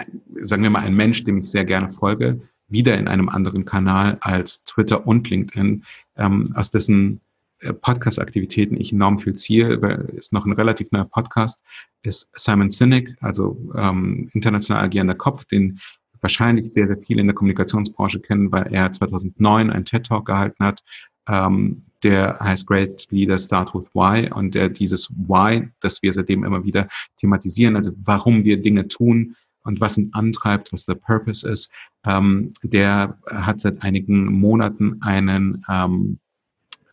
[0.41, 4.17] sagen wir mal, ein Mensch, dem ich sehr gerne folge, wieder in einem anderen Kanal
[4.21, 5.83] als Twitter und LinkedIn,
[6.17, 7.21] ähm, aus dessen
[7.59, 11.59] äh, Podcast-Aktivitäten ich enorm viel ziehe, weil ist noch ein relativ neuer Podcast,
[12.03, 15.79] ist Simon Sinek, also ähm, international agierender Kopf, den
[16.21, 20.81] wahrscheinlich sehr, sehr viele in der Kommunikationsbranche kennen, weil er 2009 einen TED-Talk gehalten hat,
[21.27, 26.43] ähm, der heißt Great Leaders Start with Why und der dieses Why, das wir seitdem
[26.43, 31.49] immer wieder thematisieren, also warum wir Dinge tun, und was ihn antreibt, was der Purpose
[31.49, 31.71] ist.
[32.05, 36.19] Ähm, der hat seit einigen Monaten einen, ähm,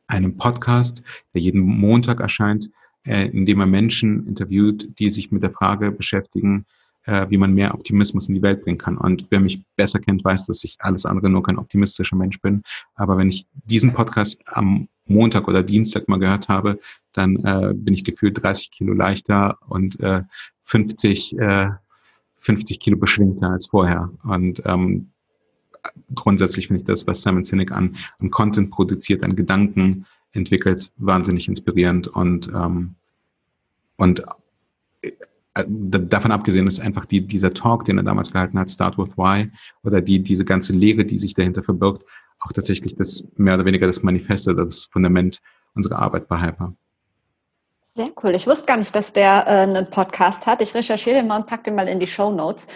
[0.09, 1.03] einen Podcast,
[1.35, 2.71] der jeden Montag erscheint,
[3.07, 6.67] äh, in dem er Menschen interviewt, die sich mit der Frage beschäftigen,
[7.05, 8.99] äh, wie man mehr Optimismus in die Welt bringen kann.
[8.99, 12.63] Und wer mich besser kennt, weiß, dass ich alles andere nur kein optimistischer Mensch bin.
[12.95, 16.81] Aber wenn ich diesen Podcast am Montag oder Dienstag mal gehört habe,
[17.13, 20.23] dann äh, bin ich gefühlt 30 Kilo leichter und äh,
[20.65, 21.69] 50 äh,
[22.47, 24.11] 50 Kilo beschwingter als vorher.
[24.23, 25.11] Und ähm,
[26.15, 31.49] grundsätzlich finde ich das, was Simon Sinek an, an Content produziert, an Gedanken entwickelt, wahnsinnig
[31.49, 32.95] inspirierend und ähm,
[33.99, 34.23] und
[35.03, 35.13] äh,
[35.67, 39.51] davon abgesehen ist einfach die, dieser Talk, den er damals gehalten hat, Start with Why,
[39.83, 42.05] oder die, diese ganze Lehre, die sich dahinter verbirgt,
[42.41, 45.41] auch tatsächlich das mehr oder weniger das Manifest oder das Fundament
[45.75, 46.77] unserer Arbeit bei Hyper.
[47.97, 48.35] Sehr cool.
[48.35, 50.61] Ich wusste gar nicht, dass der äh, einen Podcast hat.
[50.61, 52.67] Ich recherchiere den mal und packe den mal in die Show Notes.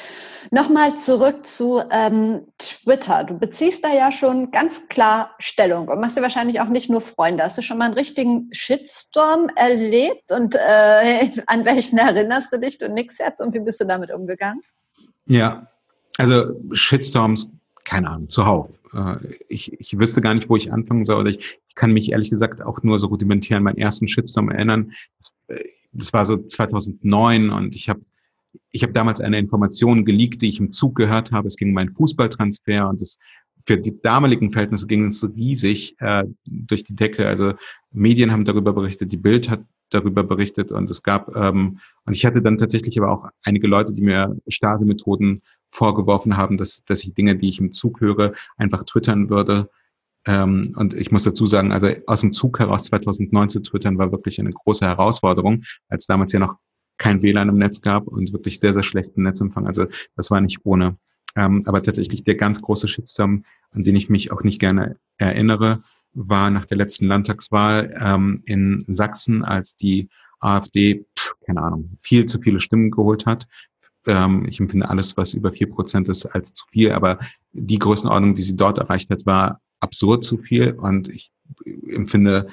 [0.50, 3.24] Nochmal zurück zu ähm, Twitter.
[3.24, 7.02] Du beziehst da ja schon ganz klar Stellung und machst dir wahrscheinlich auch nicht nur
[7.02, 7.44] Freunde.
[7.44, 12.78] Hast du schon mal einen richtigen Shitstorm erlebt und äh, an welchen erinnerst du dich?
[12.78, 14.62] Du nix jetzt und wie bist du damit umgegangen?
[15.26, 15.66] Ja,
[16.16, 17.50] also Shitstorms
[17.84, 18.79] keine Ahnung, zuhauf.
[18.94, 19.16] Äh,
[19.48, 21.20] ich, ich wüsste gar nicht, wo ich anfangen soll.
[21.20, 24.50] Oder ich, ich kann mich ehrlich gesagt auch nur so rudimentär an meinen ersten Shitstorm
[24.50, 24.92] erinnern.
[25.18, 28.00] Das, äh, das war so 2009 und ich habe
[28.72, 31.48] ich hab damals eine Information geleakt, die ich im Zug gehört habe.
[31.48, 33.18] Es ging um einen Fußballtransfer und das
[33.66, 37.26] für die damaligen Verhältnisse ging es riesig äh, durch die Decke.
[37.26, 37.54] Also
[37.92, 39.60] Medien haben darüber berichtet, die Bild hat
[39.90, 43.92] darüber berichtet und es gab ähm, und ich hatte dann tatsächlich aber auch einige Leute,
[43.92, 48.84] die mir Stasi-Methoden vorgeworfen haben, dass, dass ich Dinge, die ich im Zug höre, einfach
[48.84, 49.70] twittern würde.
[50.26, 54.12] Ähm, und ich muss dazu sagen, also aus dem Zug heraus 2009 zu twittern war
[54.12, 56.56] wirklich eine große Herausforderung, als damals ja noch
[56.98, 59.66] kein WLAN im Netz gab und wirklich sehr, sehr schlechten Netzempfang.
[59.66, 60.98] Also das war nicht ohne.
[61.36, 65.82] Ähm, aber tatsächlich der ganz große Shitstorm, an den ich mich auch nicht gerne erinnere,
[66.12, 70.10] war nach der letzten Landtagswahl ähm, in Sachsen, als die
[70.40, 73.46] AfD, pff, keine Ahnung, viel zu viele Stimmen geholt hat
[74.10, 77.18] ähm, ich empfinde alles, was über vier Prozent ist, als zu viel, aber
[77.52, 80.72] die Größenordnung, die sie dort erreicht hat, war absurd zu viel.
[80.72, 81.30] Und ich
[81.88, 82.48] empfinde,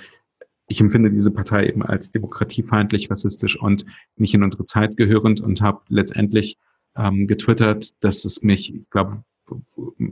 [0.67, 3.85] ich empfinde diese Partei eben als demokratiefeindlich, rassistisch und
[4.15, 6.57] nicht in unsere Zeit gehörend und habe letztendlich
[6.95, 9.23] ähm, getwittert, dass es mich, ich glaube,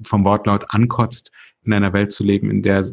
[0.04, 1.32] vom Wortlaut ankotzt,
[1.64, 2.86] in einer Welt zu leben, in der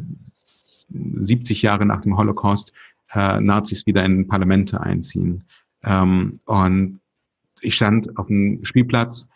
[0.89, 2.73] 70 Jahre nach dem Holocaust
[3.13, 5.43] äh, Nazis wieder in Parlamente einziehen.
[5.83, 6.99] Ähm, und
[7.63, 9.27] ich stand auf dem Spielplatz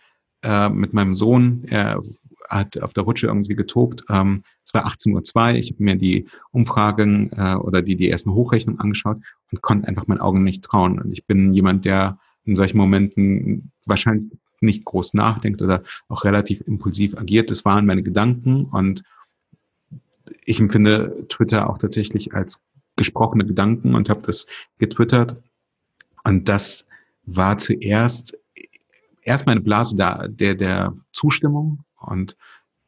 [0.44, 1.64] äh, mit meinem Sohn.
[1.68, 2.02] Er
[2.50, 4.04] hat auf der Rutsche irgendwie getobt.
[4.10, 5.56] Ähm, es war 18.02 Uhr.
[5.56, 9.18] Ich habe mir die Umfragen äh, oder die, die ersten Hochrechnungen angeschaut
[9.52, 11.00] und konnte einfach meinen Augen nicht trauen.
[11.00, 14.30] Und ich bin jemand, der in solchen Momenten wahrscheinlich
[14.62, 17.52] nicht groß nachdenkt oder auch relativ impulsiv agiert.
[17.52, 19.04] Das waren meine Gedanken und
[20.46, 22.62] ich empfinde Twitter auch tatsächlich als
[22.96, 24.48] gesprochene Gedanken und habe das
[24.80, 25.36] getwittert.
[26.24, 26.87] Und das
[27.28, 28.36] war zuerst
[29.22, 32.36] erstmal eine Blase da, der, der Zustimmung und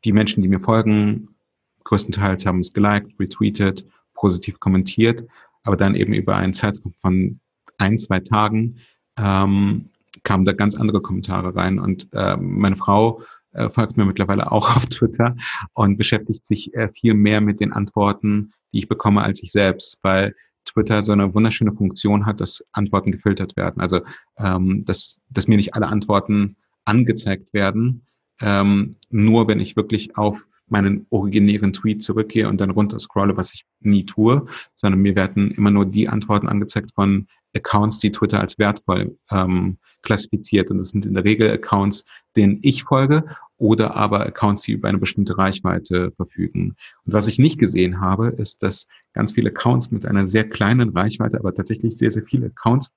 [0.06, 1.36] die Menschen, die mir folgen,
[1.84, 5.26] größtenteils haben es geliked, retweetet, positiv kommentiert,
[5.64, 7.40] aber dann eben über einen Zeitraum von
[7.78, 8.78] ein, zwei Tagen
[9.18, 9.90] ähm,
[10.24, 11.80] kamen da ganz andere Kommentare rein.
[11.80, 13.22] Und äh, meine Frau
[13.52, 15.36] äh, folgt mir mittlerweile auch auf Twitter
[15.74, 20.00] und beschäftigt sich äh, viel mehr mit den Antworten, die ich bekomme, als ich selbst,
[20.04, 20.36] weil
[20.72, 23.82] Twitter so eine wunderschöne Funktion hat, dass Antworten gefiltert werden.
[23.82, 24.02] Also
[24.38, 26.56] ähm, dass, dass mir nicht alle Antworten
[26.86, 28.06] angezeigt werden,
[28.42, 33.54] ähm, nur wenn ich wirklich auf meinen originären Tweet zurückgehe und dann runter scrolle, was
[33.54, 34.46] ich nie tue,
[34.76, 39.78] sondern mir werden immer nur die Antworten angezeigt von Accounts, die Twitter als wertvoll ähm,
[40.02, 40.72] klassifiziert.
[40.72, 43.24] Und das sind in der Regel Accounts, denen ich folge
[43.58, 46.76] oder aber Accounts, die über eine bestimmte Reichweite verfügen.
[47.06, 50.90] Und was ich nicht gesehen habe, ist, dass ganz viele Accounts mit einer sehr kleinen
[50.90, 52.92] Reichweite, aber tatsächlich sehr, sehr viele Accounts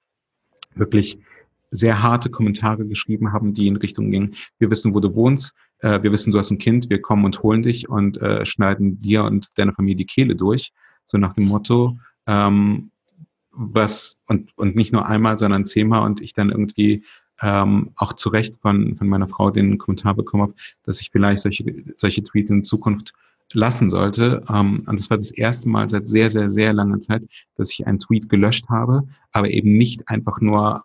[0.74, 1.18] wirklich
[1.72, 6.03] sehr harte Kommentare geschrieben haben, die in Richtung gingen, wir wissen, wo du wohnst, äh,
[6.03, 9.24] wir wissen, du hast ein Kind, wir kommen und holen dich und äh, schneiden dir
[9.24, 10.72] und deiner Familie die Kehle durch.
[11.07, 12.91] So nach dem Motto, ähm,
[13.53, 17.05] was, und, und nicht nur einmal, sondern zehnmal und ich dann irgendwie
[17.40, 21.42] ähm, auch zu Recht von, von meiner Frau den Kommentar bekommen habe, dass ich vielleicht
[21.42, 21.64] solche,
[21.96, 23.12] solche Tweets in Zukunft
[23.53, 24.44] lassen sollte.
[24.48, 27.22] Ähm, und das war das erste Mal seit sehr, sehr, sehr langer Zeit,
[27.57, 30.84] dass ich einen Tweet gelöscht habe, aber eben nicht einfach nur,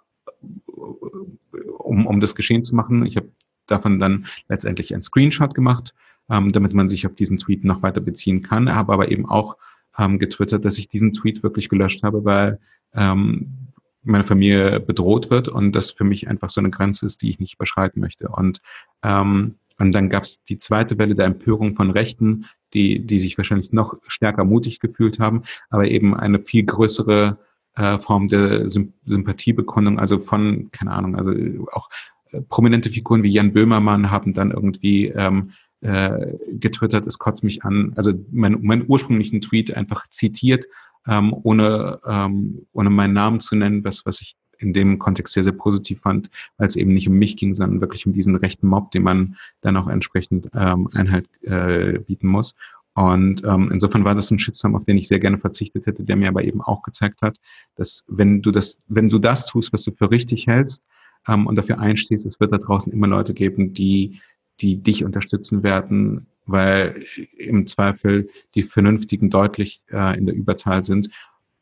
[0.68, 3.06] um, um das geschehen zu machen.
[3.06, 3.30] Ich habe
[3.68, 5.94] davon dann letztendlich einen Screenshot gemacht,
[6.30, 9.58] ähm, damit man sich auf diesen Tweet noch weiter beziehen kann, habe aber eben auch
[9.98, 12.60] ähm, getwittert, dass ich diesen Tweet wirklich gelöscht habe, weil
[12.94, 13.68] ähm,
[14.04, 17.40] meine Familie bedroht wird und das für mich einfach so eine Grenze ist, die ich
[17.40, 18.30] nicht überschreiten möchte.
[18.30, 18.62] Und,
[19.04, 23.38] ähm, und dann gab es die zweite Welle der Empörung von Rechten, die, die sich
[23.38, 27.38] wahrscheinlich noch stärker mutig gefühlt haben, aber eben eine viel größere
[27.76, 31.32] äh, Form der Symp Sympathiebekundung, also von, keine Ahnung, also
[31.72, 31.90] auch
[32.32, 35.52] äh, prominente Figuren wie Jan Böhmermann haben dann irgendwie ähm,
[35.82, 40.66] äh, getwittert, es kotzt mich an, also mein, mein ursprünglichen Tweet einfach zitiert,
[41.08, 45.44] ähm, ohne, ähm, ohne meinen Namen zu nennen, was, was ich in dem Kontext sehr,
[45.44, 48.68] sehr positiv fand, weil es eben nicht um mich ging, sondern wirklich um diesen rechten
[48.68, 52.56] Mob, dem man dann auch entsprechend ähm, Einhalt äh, bieten muss.
[52.96, 56.16] Und ähm, insofern war das ein Shitstorm, auf den ich sehr gerne verzichtet hätte, der
[56.16, 57.38] mir aber eben auch gezeigt hat,
[57.76, 60.84] dass wenn du das, wenn du das tust, was du für richtig hältst
[61.28, 64.20] ähm, und dafür einstehst, es wird da draußen immer Leute geben, die
[64.62, 67.06] die dich unterstützen werden, weil
[67.38, 71.10] im Zweifel die Vernünftigen deutlich äh, in der Überzahl sind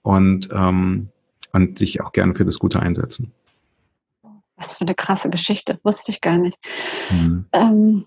[0.03, 1.09] und, ähm,
[1.51, 3.31] und sich auch gerne für das Gute einsetzen.
[4.57, 6.57] Was für eine krasse Geschichte, wusste ich gar nicht.
[7.11, 7.45] Mhm.
[7.51, 8.05] Ähm,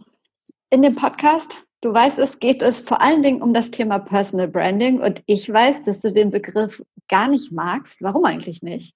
[0.71, 4.49] in dem Podcast, du weißt es, geht es vor allen Dingen um das Thema Personal
[4.49, 8.01] Branding und ich weiß, dass du den Begriff gar nicht magst.
[8.01, 8.95] Warum eigentlich nicht?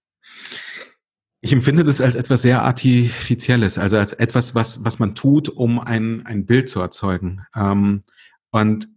[1.45, 5.81] Ich empfinde das als etwas sehr Artifizielles, also als etwas, was, was man tut, um
[5.81, 7.45] ein, ein Bild zu erzeugen.
[7.57, 8.03] Ähm,
[8.53, 8.89] und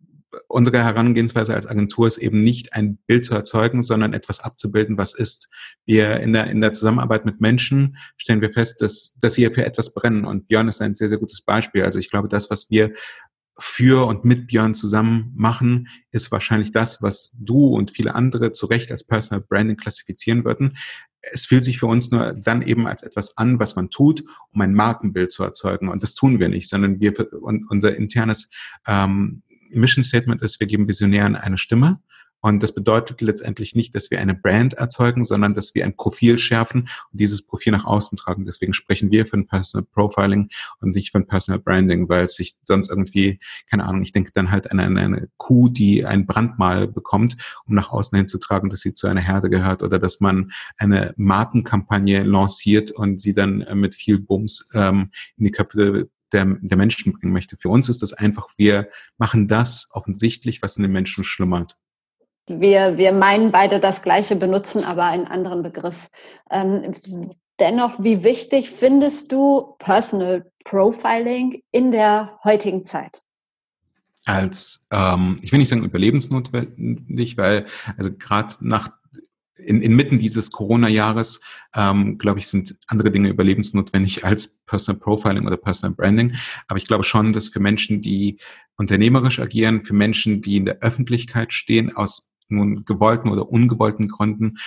[0.48, 5.16] unsere Herangehensweise als Agentur ist eben nicht ein Bild zu erzeugen, sondern etwas abzubilden, was
[5.16, 5.50] ist.
[5.86, 9.66] Wir in der, in der Zusammenarbeit mit Menschen stellen wir fest, dass, dass sie für
[9.66, 10.26] etwas brennen.
[10.26, 11.82] Und Björn ist ein sehr, sehr gutes Beispiel.
[11.82, 12.94] Also ich glaube, das, was wir
[13.58, 18.66] für und mit Björn zusammen machen, ist wahrscheinlich das, was du und viele andere zu
[18.66, 20.78] Recht als Personal Branding klassifizieren würden
[21.32, 24.62] es fühlt sich für uns nur dann eben als etwas an, was man tut, um
[24.62, 25.90] ein Markenbild zu erzeugen.
[25.90, 28.50] Und das tun wir nicht, sondern wir, unser internes
[28.88, 32.00] ähm, Mission Statement ist, wir geben Visionären eine Stimme
[32.42, 36.38] und das bedeutet letztendlich nicht, dass wir eine Brand erzeugen, sondern dass wir ein Profil
[36.38, 36.82] schärfen
[37.12, 38.46] und dieses Profil nach außen tragen.
[38.46, 42.90] Deswegen sprechen wir von Personal Profiling und nicht von Personal Branding, weil es sich sonst
[42.90, 47.36] irgendwie, keine Ahnung, ich denke dann halt an eine, eine Kuh, die ein Brandmal bekommt,
[47.66, 50.52] um nach außen hin zu tragen, dass sie zu einer Herde gehört oder dass man
[50.78, 56.78] eine Markenkampagne lanciert und sie dann mit viel Bums ähm, in die Köpfe der, der
[56.78, 57.58] Menschen bringen möchte.
[57.58, 61.78] Für uns ist das einfach, wir machen das offensichtlich, was in den Menschen schlummert
[62.48, 66.10] wir, wir meinen beide das Gleiche, benutzen aber einen anderen Begriff.
[66.52, 66.94] Ähm,
[67.60, 73.22] dennoch, wie wichtig findest du Personal Profiling in der heutigen Zeit?
[74.26, 77.66] Als, ähm, ich will nicht sagen überlebensnotwendig, weil,
[77.98, 78.90] also gerade nach
[79.58, 81.40] in, inmitten dieses Corona-Jahres,
[81.76, 86.36] ähm, glaube ich, sind andere Dinge überlebensnotwendig als Personal Profiling oder Personal Branding.
[86.68, 88.40] Aber ich glaube schon, dass für Menschen, die
[88.78, 94.58] unternehmerisch agieren, für Menschen, die in der Öffentlichkeit stehen, aus nun gewollten oder ungewollten Gründen,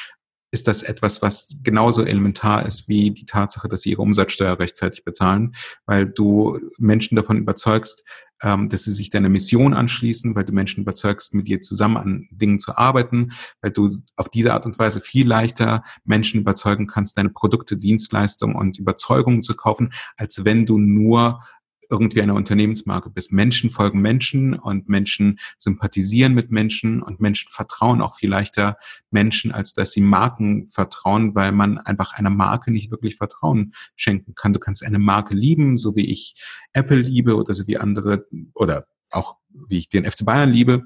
[0.50, 5.04] ist das etwas, was genauso elementar ist wie die Tatsache, dass sie ihre Umsatzsteuer rechtzeitig
[5.04, 5.54] bezahlen,
[5.84, 8.04] weil du Menschen davon überzeugst,
[8.42, 12.28] ähm, dass sie sich deiner Mission anschließen, weil du Menschen überzeugst, mit dir zusammen an
[12.30, 17.18] Dingen zu arbeiten, weil du auf diese Art und Weise viel leichter Menschen überzeugen kannst,
[17.18, 21.42] deine Produkte, Dienstleistungen und Überzeugungen zu kaufen, als wenn du nur
[21.90, 23.32] irgendwie eine Unternehmensmarke bist.
[23.32, 28.76] Menschen folgen Menschen und Menschen sympathisieren mit Menschen und Menschen vertrauen auch viel leichter
[29.10, 34.34] Menschen, als dass sie Marken vertrauen, weil man einfach einer Marke nicht wirklich Vertrauen schenken
[34.34, 34.52] kann.
[34.52, 36.34] Du kannst eine Marke lieben, so wie ich
[36.72, 39.36] Apple liebe oder so wie andere oder auch
[39.68, 40.84] wie ich den FC Bayern liebe.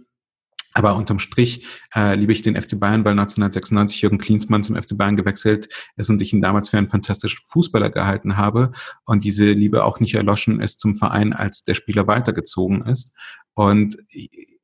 [0.75, 4.97] Aber unterm Strich äh, liebe ich den FC Bayern, weil 1996 Jürgen Klinsmann zum FC
[4.97, 8.73] Bayern gewechselt ist und ich ihn damals für einen fantastischen Fußballer gehalten habe
[9.05, 13.15] und diese Liebe auch nicht erloschen ist zum Verein, als der Spieler weitergezogen ist.
[13.55, 13.99] Und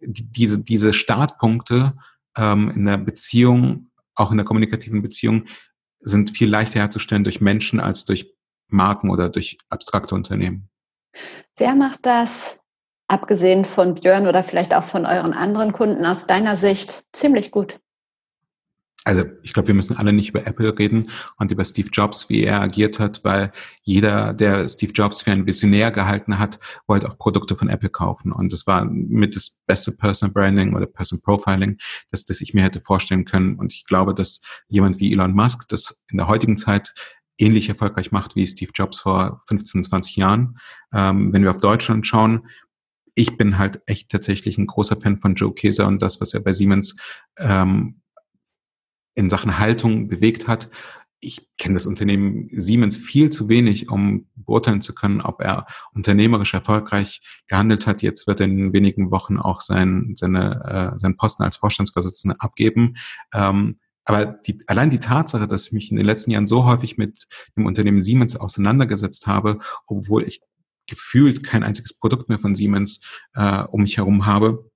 [0.00, 1.94] diese, diese Startpunkte
[2.36, 5.44] ähm, in der Beziehung, auch in der kommunikativen Beziehung,
[6.00, 8.32] sind viel leichter herzustellen durch Menschen als durch
[8.68, 10.68] Marken oder durch abstrakte Unternehmen.
[11.56, 12.57] Wer macht das
[13.08, 17.80] abgesehen von Björn oder vielleicht auch von euren anderen Kunden aus deiner Sicht ziemlich gut?
[19.04, 22.42] Also ich glaube, wir müssen alle nicht über Apple reden und über Steve Jobs, wie
[22.42, 23.52] er agiert hat, weil
[23.82, 28.32] jeder, der Steve Jobs für einen Visionär gehalten hat, wollte auch Produkte von Apple kaufen.
[28.32, 31.78] Und das war mit das beste Personal Branding oder Personal Profiling,
[32.10, 33.56] das, das ich mir hätte vorstellen können.
[33.56, 36.92] Und ich glaube, dass jemand wie Elon Musk das in der heutigen Zeit
[37.38, 40.58] ähnlich erfolgreich macht wie Steve Jobs vor 15, 20 Jahren.
[40.92, 42.46] Ähm, wenn wir auf Deutschland schauen,
[43.18, 46.40] ich bin halt echt tatsächlich ein großer Fan von Joe Keser und das, was er
[46.40, 46.94] bei Siemens
[47.36, 48.00] ähm,
[49.16, 50.70] in Sachen Haltung bewegt hat.
[51.18, 56.54] Ich kenne das Unternehmen Siemens viel zu wenig, um beurteilen zu können, ob er unternehmerisch
[56.54, 58.02] erfolgreich gehandelt hat.
[58.02, 62.94] Jetzt wird er in wenigen Wochen auch sein, seine, äh, seinen Posten als Vorstandsvorsitzender abgeben.
[63.34, 66.96] Ähm, aber die, allein die Tatsache, dass ich mich in den letzten Jahren so häufig
[66.96, 69.58] mit dem Unternehmen Siemens auseinandergesetzt habe,
[69.88, 70.40] obwohl ich
[70.88, 73.00] gefühlt kein einziges Produkt mehr von Siemens
[73.34, 74.68] äh, um mich herum habe,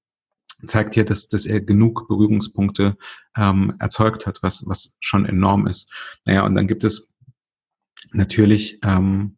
[0.66, 2.96] zeigt hier, dass, dass er genug Berührungspunkte
[3.36, 5.90] ähm, erzeugt hat, was, was schon enorm ist.
[6.24, 7.08] Naja, und dann gibt es
[8.12, 9.36] natürlich ähm,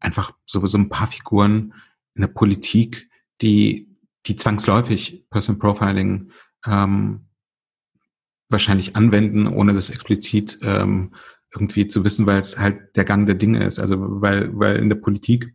[0.00, 1.74] einfach so, so ein paar Figuren
[2.14, 3.08] in der Politik,
[3.40, 3.88] die,
[4.26, 6.30] die zwangsläufig Person Profiling
[6.66, 7.26] ähm,
[8.50, 11.14] wahrscheinlich anwenden, ohne das explizit ähm,
[11.54, 13.78] irgendwie zu wissen, weil es halt der Gang der Dinge ist.
[13.78, 15.54] Also weil, weil in der Politik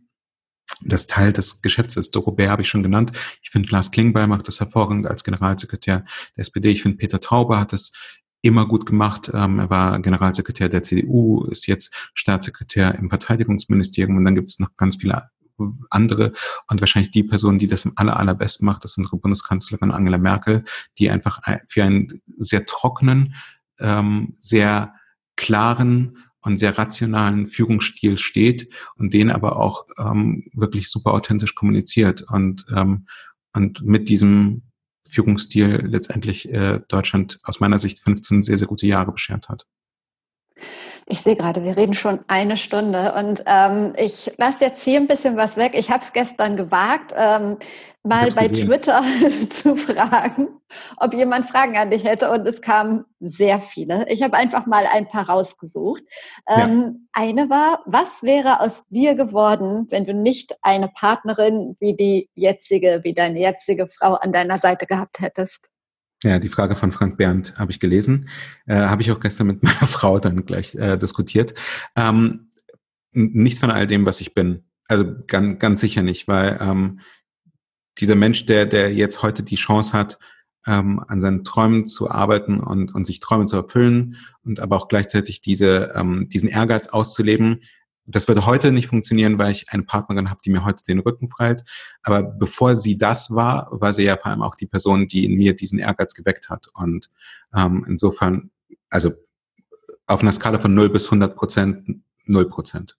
[0.82, 2.14] das Teil des Geschäfts ist.
[2.14, 3.12] Dorobert habe ich schon genannt.
[3.42, 6.04] Ich finde, Lars Klingbeil macht das hervorragend als Generalsekretär
[6.36, 6.70] der SPD.
[6.70, 7.92] Ich finde, Peter Tauber hat das
[8.42, 9.30] immer gut gemacht.
[9.34, 14.58] Ähm, er war Generalsekretär der CDU, ist jetzt Staatssekretär im Verteidigungsministerium und dann gibt es
[14.58, 15.28] noch ganz viele
[15.90, 16.32] andere
[16.68, 20.64] und wahrscheinlich die Person, die das am aller, allerbesten macht, ist unsere Bundeskanzlerin Angela Merkel,
[20.98, 23.34] die einfach für einen sehr trockenen,
[23.78, 24.94] ähm, sehr
[25.36, 32.22] klaren und sehr rationalen Führungsstil steht und den aber auch ähm, wirklich super authentisch kommuniziert
[32.22, 33.06] und, ähm,
[33.52, 34.62] und mit diesem
[35.08, 39.66] Führungsstil letztendlich äh, Deutschland aus meiner Sicht 15 sehr, sehr gute Jahre beschert hat.
[41.10, 45.08] Ich sehe gerade, wir reden schon eine Stunde und ähm, ich lasse jetzt hier ein
[45.08, 45.72] bisschen was weg.
[45.74, 47.56] Ich habe es gestern gewagt, ähm,
[48.04, 48.68] mal bei gesehen.
[48.68, 49.02] Twitter
[49.50, 50.60] zu fragen,
[50.98, 54.06] ob jemand Fragen an dich hätte und es kamen sehr viele.
[54.08, 56.04] Ich habe einfach mal ein paar rausgesucht.
[56.48, 57.24] Ähm, ja.
[57.24, 63.00] Eine war, was wäre aus dir geworden, wenn du nicht eine Partnerin wie die jetzige,
[63.02, 65.70] wie deine jetzige Frau an deiner Seite gehabt hättest?
[66.22, 68.28] Ja, die Frage von Frank Berndt habe ich gelesen.
[68.66, 71.54] Äh, habe ich auch gestern mit meiner Frau dann gleich äh, diskutiert.
[71.96, 72.50] Ähm,
[73.12, 74.64] nichts von all dem, was ich bin.
[74.86, 77.00] Also ganz, ganz sicher nicht, weil ähm,
[77.98, 80.18] dieser Mensch, der, der jetzt heute die Chance hat,
[80.66, 84.88] ähm, an seinen Träumen zu arbeiten und, und sich Träume zu erfüllen und aber auch
[84.88, 87.62] gleichzeitig diese, ähm, diesen Ehrgeiz auszuleben,
[88.10, 91.28] das würde heute nicht funktionieren, weil ich eine Partnerin habe, die mir heute den Rücken
[91.28, 91.64] freit.
[92.02, 95.34] Aber bevor sie das war, war sie ja vor allem auch die Person, die in
[95.34, 96.68] mir diesen Ehrgeiz geweckt hat.
[96.74, 97.10] Und
[97.54, 98.50] ähm, insofern,
[98.88, 99.12] also
[100.06, 102.96] auf einer Skala von 0 bis 100 Prozent, 0 Prozent.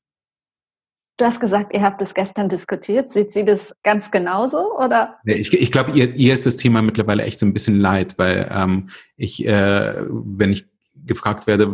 [1.17, 3.11] Du hast gesagt, ihr habt das gestern diskutiert.
[3.11, 5.19] Sieht sie das ganz genauso oder?
[5.25, 8.49] Ich, ich glaube, ihr, ihr ist das Thema mittlerweile echt so ein bisschen leid, weil
[8.51, 10.65] ähm, ich, äh, wenn ich
[11.05, 11.71] gefragt werde,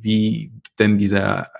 [0.00, 1.50] wie denn dieser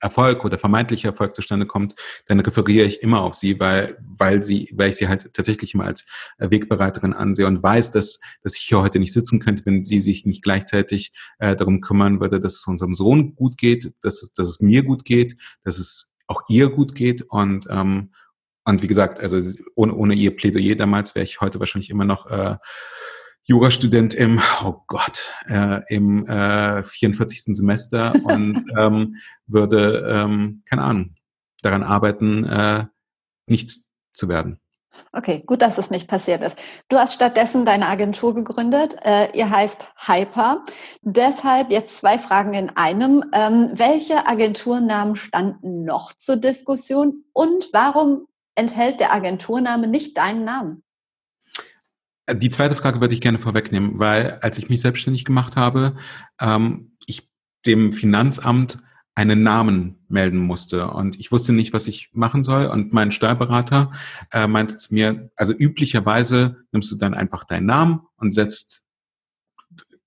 [0.00, 1.94] Erfolg oder vermeintlicher Erfolg zustande kommt,
[2.26, 5.84] dann referiere ich immer auf sie, weil, weil sie, weil ich sie halt tatsächlich immer
[5.84, 6.06] als
[6.38, 10.00] äh, Wegbereiterin ansehe und weiß, dass, dass ich hier heute nicht sitzen könnte, wenn sie
[10.00, 14.32] sich nicht gleichzeitig äh, darum kümmern würde, dass es unserem Sohn gut geht, dass es,
[14.32, 18.12] dass es mir gut geht, dass es auch ihr gut geht und ähm,
[18.64, 19.40] und wie gesagt, also
[19.74, 22.56] ohne, ohne ihr Plädoyer damals wäre ich heute wahrscheinlich immer noch äh,
[23.44, 27.56] Jurastudent im, oh Gott, äh, im äh, 44.
[27.56, 29.16] Semester und ähm,
[29.46, 31.14] würde, ähm, keine Ahnung,
[31.62, 32.86] daran arbeiten, äh,
[33.46, 34.60] nichts zu werden.
[35.12, 36.56] Okay, gut, dass es nicht passiert ist.
[36.88, 38.96] Du hast stattdessen deine Agentur gegründet.
[39.02, 40.64] Äh, ihr heißt Hyper.
[41.02, 43.24] Deshalb jetzt zwei Fragen in einem.
[43.32, 50.84] Ähm, welche Agenturnamen standen noch zur Diskussion und warum enthält der Agenturname nicht deinen Namen?
[52.34, 55.96] Die zweite Frage würde ich gerne vorwegnehmen, weil als ich mich selbstständig gemacht habe,
[56.40, 57.28] ähm, ich
[57.66, 58.78] dem Finanzamt
[59.14, 63.92] einen Namen melden musste und ich wusste nicht, was ich machen soll und mein Steuerberater
[64.32, 68.84] äh, meinte zu mir, also üblicherweise nimmst du dann einfach deinen Namen und setzt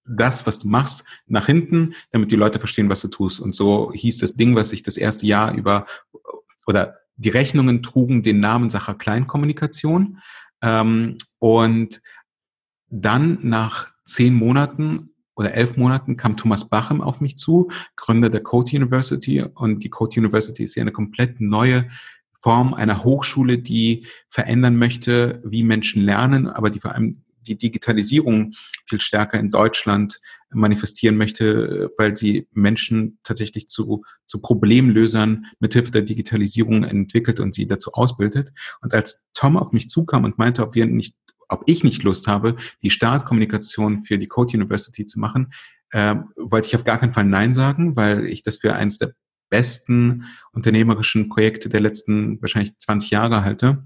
[0.05, 3.39] das, was du machst, nach hinten, damit die Leute verstehen, was du tust.
[3.39, 5.85] Und so hieß das Ding, was ich das erste Jahr über
[6.65, 10.19] oder die Rechnungen trugen den Namen Sacher Kleinkommunikation.
[10.61, 12.01] Ähm, und
[12.93, 18.43] dann nach zehn Monaten oder elf Monaten kam Thomas Bachem auf mich zu, Gründer der
[18.43, 19.41] Code University.
[19.41, 21.89] Und die Code University ist ja eine komplett neue
[22.39, 28.53] Form einer Hochschule, die verändern möchte, wie Menschen lernen, aber die vor allem die Digitalisierung
[28.85, 30.19] viel stärker in Deutschland
[30.49, 37.67] manifestieren möchte, weil sie Menschen tatsächlich zu, zu Problemlösern mithilfe der Digitalisierung entwickelt und sie
[37.67, 38.51] dazu ausbildet.
[38.81, 41.15] Und als Tom auf mich zukam und meinte, ob wir nicht
[41.53, 45.53] ob ich nicht Lust habe, die Startkommunikation für die Code University zu machen,
[45.91, 49.13] äh, wollte ich auf gar keinen Fall Nein sagen, weil ich das für eines der
[49.49, 53.83] besten unternehmerischen Projekte der letzten wahrscheinlich 20 Jahre halte.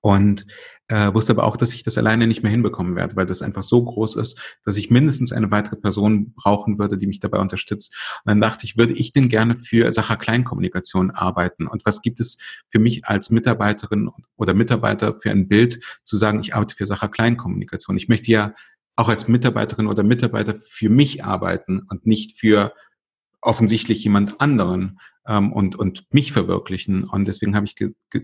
[0.00, 0.46] Und
[0.90, 3.62] äh, wusste aber auch, dass ich das alleine nicht mehr hinbekommen werde, weil das einfach
[3.62, 7.94] so groß ist, dass ich mindestens eine weitere Person brauchen würde, die mich dabei unterstützt.
[8.24, 11.68] Und dann dachte ich, würde ich denn gerne für Sacher Kleinkommunikation arbeiten?
[11.68, 12.38] Und was gibt es
[12.70, 17.08] für mich als Mitarbeiterin oder Mitarbeiter für ein Bild zu sagen, ich arbeite für Sacher
[17.08, 17.96] Kleinkommunikation?
[17.96, 18.54] Ich möchte ja
[18.96, 22.72] auch als Mitarbeiterin oder Mitarbeiter für mich arbeiten und nicht für
[23.42, 27.04] offensichtlich jemand anderen ähm, und, und mich verwirklichen.
[27.04, 27.76] Und deswegen habe ich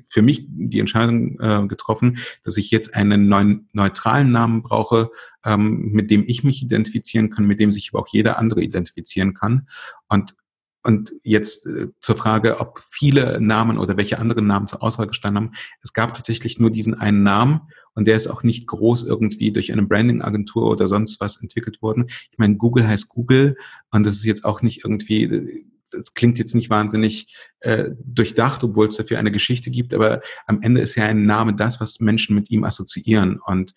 [0.04, 5.10] für mich die Entscheidung äh, getroffen, dass ich jetzt einen neuen neutralen Namen brauche,
[5.44, 9.34] ähm, mit dem ich mich identifizieren kann, mit dem sich aber auch jeder andere identifizieren
[9.34, 9.68] kann.
[10.08, 10.34] Und
[10.82, 15.42] und jetzt äh, zur Frage, ob viele Namen oder welche anderen Namen zur Auswahl gestanden
[15.42, 15.54] haben.
[15.82, 17.62] Es gab tatsächlich nur diesen einen Namen
[17.96, 22.06] und der ist auch nicht groß irgendwie durch eine Branding-Agentur oder sonst was entwickelt worden.
[22.30, 23.56] Ich meine, Google heißt Google
[23.90, 28.88] und das ist jetzt auch nicht irgendwie das klingt jetzt nicht wahnsinnig äh, durchdacht, obwohl
[28.88, 32.34] es dafür eine Geschichte gibt, aber am Ende ist ja ein Name das, was Menschen
[32.34, 33.40] mit ihm assoziieren.
[33.46, 33.72] Und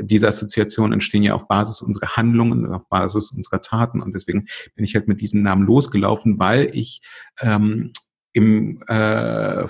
[0.00, 4.02] diese Assoziationen entstehen ja auf Basis unserer Handlungen, auf Basis unserer Taten.
[4.02, 7.00] Und deswegen bin ich halt mit diesem Namen losgelaufen, weil ich
[7.40, 7.92] ähm,
[8.32, 9.66] im äh,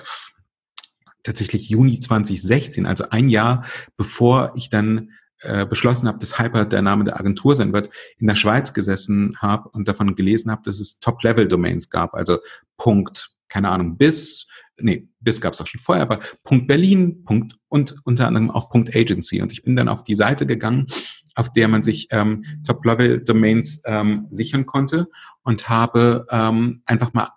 [1.25, 3.65] tatsächlich Juni 2016, also ein Jahr
[3.97, 5.09] bevor ich dann
[5.41, 9.35] äh, beschlossen habe, dass Hyper der Name der Agentur sein wird, in der Schweiz gesessen
[9.39, 12.37] habe und davon gelesen habe, dass es Top-Level-Domains gab, also
[12.77, 14.47] Punkt, keine Ahnung, bis,
[14.77, 18.69] nee, bis gab es auch schon vorher, aber Punkt Berlin, Punkt und unter anderem auch
[18.69, 19.41] Punkt Agency.
[19.41, 20.87] Und ich bin dann auf die Seite gegangen,
[21.35, 25.07] auf der man sich ähm, Top-Level-Domains ähm, sichern konnte
[25.43, 27.29] und habe ähm, einfach mal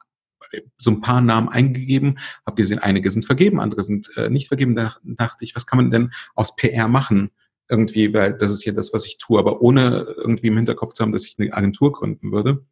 [0.76, 4.74] so ein paar Namen eingegeben, habe gesehen, einige sind vergeben, andere sind äh, nicht vergeben.
[4.74, 7.30] Da dachte ich, was kann man denn aus PR machen?
[7.68, 11.02] irgendwie, weil das ist ja das, was ich tue, aber ohne irgendwie im Hinterkopf zu
[11.02, 12.64] haben, dass ich eine Agentur gründen würde.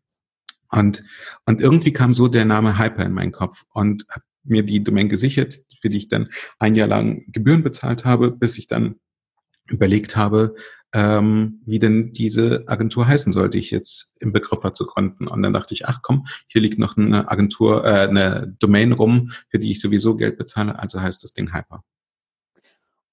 [0.70, 1.04] Und,
[1.44, 5.08] und irgendwie kam so der Name Hyper in meinen Kopf und habe mir die Domain
[5.08, 8.96] gesichert, für die ich dann ein Jahr lang Gebühren bezahlt habe, bis ich dann
[9.68, 10.54] überlegt habe,
[10.92, 15.28] ähm, wie denn diese Agentur heißen sollte, ich jetzt im Begriff war zu gründen.
[15.28, 19.32] Und dann dachte ich, ach komm, hier liegt noch eine Agentur, äh, eine Domain rum,
[19.48, 21.82] für die ich sowieso Geld bezahle, also heißt das Ding Hyper.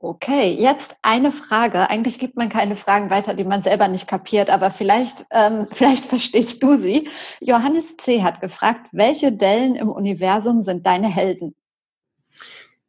[0.05, 1.89] Okay, jetzt eine Frage.
[1.89, 6.05] Eigentlich gibt man keine Fragen weiter, die man selber nicht kapiert, aber vielleicht, ähm, vielleicht
[6.05, 7.07] verstehst du sie.
[7.39, 8.21] Johannes C.
[8.21, 11.55] hat gefragt, welche Dellen im Universum sind deine Helden?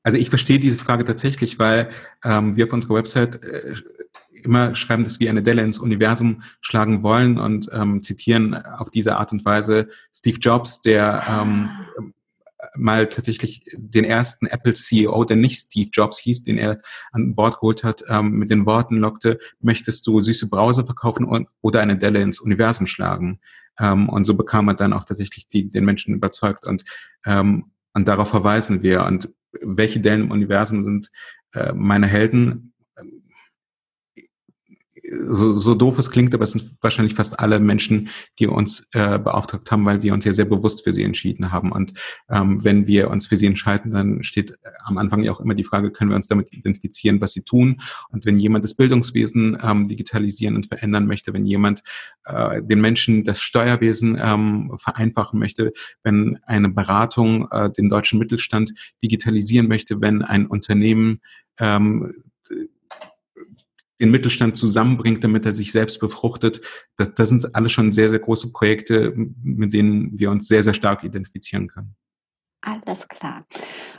[0.03, 1.89] Also ich verstehe diese Frage tatsächlich, weil
[2.25, 3.75] ähm, wir auf unserer Website äh,
[4.45, 9.17] immer schreiben, dass wir eine Delle ins Universum schlagen wollen und ähm, zitieren auf diese
[9.17, 11.71] Art und Weise Steve Jobs, der ähm,
[12.77, 16.81] mal tatsächlich den ersten Apple CEO, der nicht Steve Jobs hieß, den er
[17.13, 21.49] an Bord geholt hat, ähm, mit den Worten lockte, möchtest du süße Brause verkaufen und,
[21.61, 23.41] oder eine Delle ins Universum schlagen?
[23.79, 26.85] Ähm, und so bekam er dann auch tatsächlich die, den Menschen überzeugt und,
[27.27, 29.05] ähm, und darauf verweisen wir.
[29.05, 29.29] Und
[29.61, 31.11] welche Dellen im Universum sind
[31.55, 32.74] äh, meine Helden?
[35.27, 39.19] So, so doof es klingt, aber es sind wahrscheinlich fast alle Menschen, die uns äh,
[39.19, 41.73] beauftragt haben, weil wir uns ja sehr bewusst für sie entschieden haben.
[41.73, 41.93] Und
[42.31, 45.55] ähm, wenn wir uns für sie entscheiden, dann steht äh, am Anfang ja auch immer
[45.55, 47.81] die Frage, können wir uns damit identifizieren, was sie tun?
[48.11, 51.83] Und wenn jemand das Bildungswesen ähm, digitalisieren und verändern möchte, wenn jemand
[52.25, 58.73] äh, den Menschen das Steuerwesen ähm, vereinfachen möchte, wenn eine Beratung äh, den deutschen Mittelstand
[59.03, 61.21] digitalisieren möchte, wenn ein Unternehmen
[61.59, 62.13] ähm,
[64.01, 66.61] den Mittelstand zusammenbringt, damit er sich selbst befruchtet.
[66.97, 70.75] Das, das sind alle schon sehr, sehr große Projekte, mit denen wir uns sehr, sehr
[70.75, 71.95] stark identifizieren können.
[72.67, 73.45] Alles klar.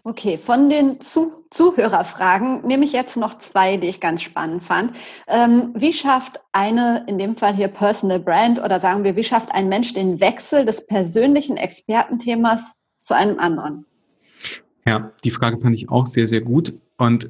[0.03, 4.97] Okay, von den Zu Zuhörerfragen nehme ich jetzt noch zwei, die ich ganz spannend fand.
[5.27, 9.51] Ähm, wie schafft eine, in dem Fall hier Personal Brand, oder sagen wir, wie schafft
[9.51, 13.85] ein Mensch den Wechsel des persönlichen Expertenthemas zu einem anderen?
[14.87, 17.29] Ja, die Frage fand ich auch sehr, sehr gut und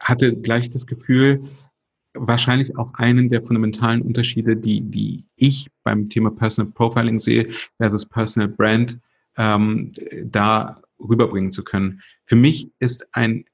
[0.00, 1.44] hatte gleich das Gefühl,
[2.14, 8.06] wahrscheinlich auch einen der fundamentalen Unterschiede, die, die ich beim Thema Personal Profiling sehe, versus
[8.06, 8.98] Personal Brand,
[9.36, 9.92] ähm,
[10.24, 12.02] da rüberbringen zu können.
[12.24, 13.44] Für mich ist ein,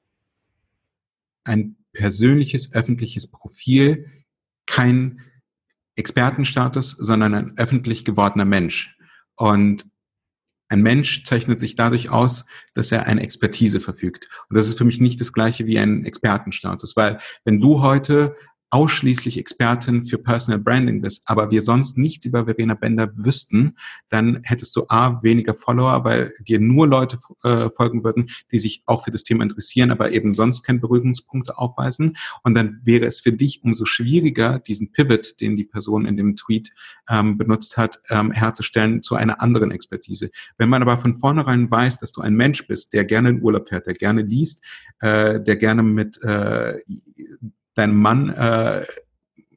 [1.43, 4.09] ein persönliches, öffentliches Profil
[4.65, 5.21] kein
[5.95, 8.97] Expertenstatus, sondern ein öffentlich gewordener Mensch.
[9.35, 9.85] Und
[10.67, 14.27] ein Mensch zeichnet sich dadurch aus, dass er eine Expertise verfügt.
[14.49, 18.35] Und das ist für mich nicht das gleiche wie ein Expertenstatus, weil wenn du heute
[18.75, 23.77] ausschließlich Expertin für Personal Branding bist, aber wir sonst nichts über Verena Bender wüssten,
[24.09, 28.83] dann hättest du A, weniger Follower, weil dir nur Leute äh, folgen würden, die sich
[28.85, 32.17] auch für das Thema interessieren, aber eben sonst keine Berührungspunkte aufweisen.
[32.43, 36.35] Und dann wäre es für dich umso schwieriger, diesen Pivot, den die Person in dem
[36.35, 36.73] Tweet
[37.09, 40.31] ähm, benutzt hat, ähm, herzustellen zu einer anderen Expertise.
[40.57, 43.69] Wenn man aber von vornherein weiß, dass du ein Mensch bist, der gerne in Urlaub
[43.69, 44.61] fährt, der gerne liest,
[44.99, 46.77] äh, der gerne mit äh,
[47.75, 48.85] deinem Mann äh,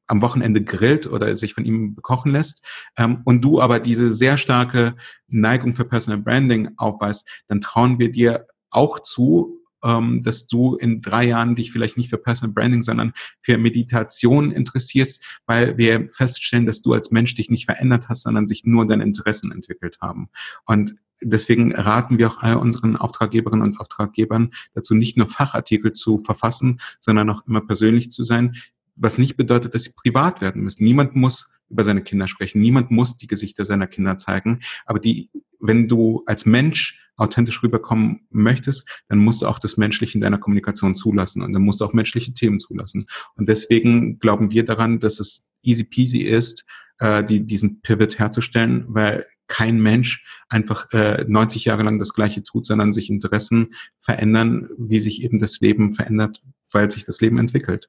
[0.07, 2.65] am Wochenende grillt oder sich von ihm bekochen lässt
[2.97, 4.97] ähm, und du aber diese sehr starke
[5.29, 11.01] Neigung für Personal Branding aufweist, dann trauen wir dir auch zu, ähm, dass du in
[11.01, 16.67] drei Jahren dich vielleicht nicht für Personal Branding, sondern für Meditation interessierst, weil wir feststellen,
[16.67, 20.29] dass du als Mensch dich nicht verändert hast, sondern sich nur deine Interessen entwickelt haben.
[20.65, 26.19] Und deswegen raten wir auch all unseren Auftraggeberinnen und Auftraggebern dazu, nicht nur Fachartikel zu
[26.19, 28.57] verfassen, sondern auch immer persönlich zu sein,
[28.97, 30.85] was nicht bedeutet, dass sie privat werden müssen.
[30.85, 32.61] Niemand muss über seine Kinder sprechen.
[32.61, 34.61] Niemand muss die Gesichter seiner Kinder zeigen.
[34.87, 40.17] Aber die, wenn du als Mensch authentisch rüberkommen möchtest, dann musst du auch das Menschliche
[40.17, 43.07] in deiner Kommunikation zulassen und dann musst du auch menschliche Themen zulassen.
[43.35, 46.65] Und deswegen glauben wir daran, dass es easy peasy ist,
[47.01, 52.43] äh, die, diesen Pivot herzustellen, weil kein Mensch einfach äh, 90 Jahre lang das Gleiche
[52.43, 56.41] tut, sondern sich Interessen verändern, wie sich eben das Leben verändert,
[56.71, 57.89] weil sich das Leben entwickelt.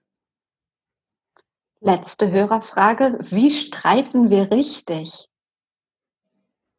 [1.82, 3.20] Letzte Hörerfrage.
[3.30, 5.28] Wie streiten wir richtig?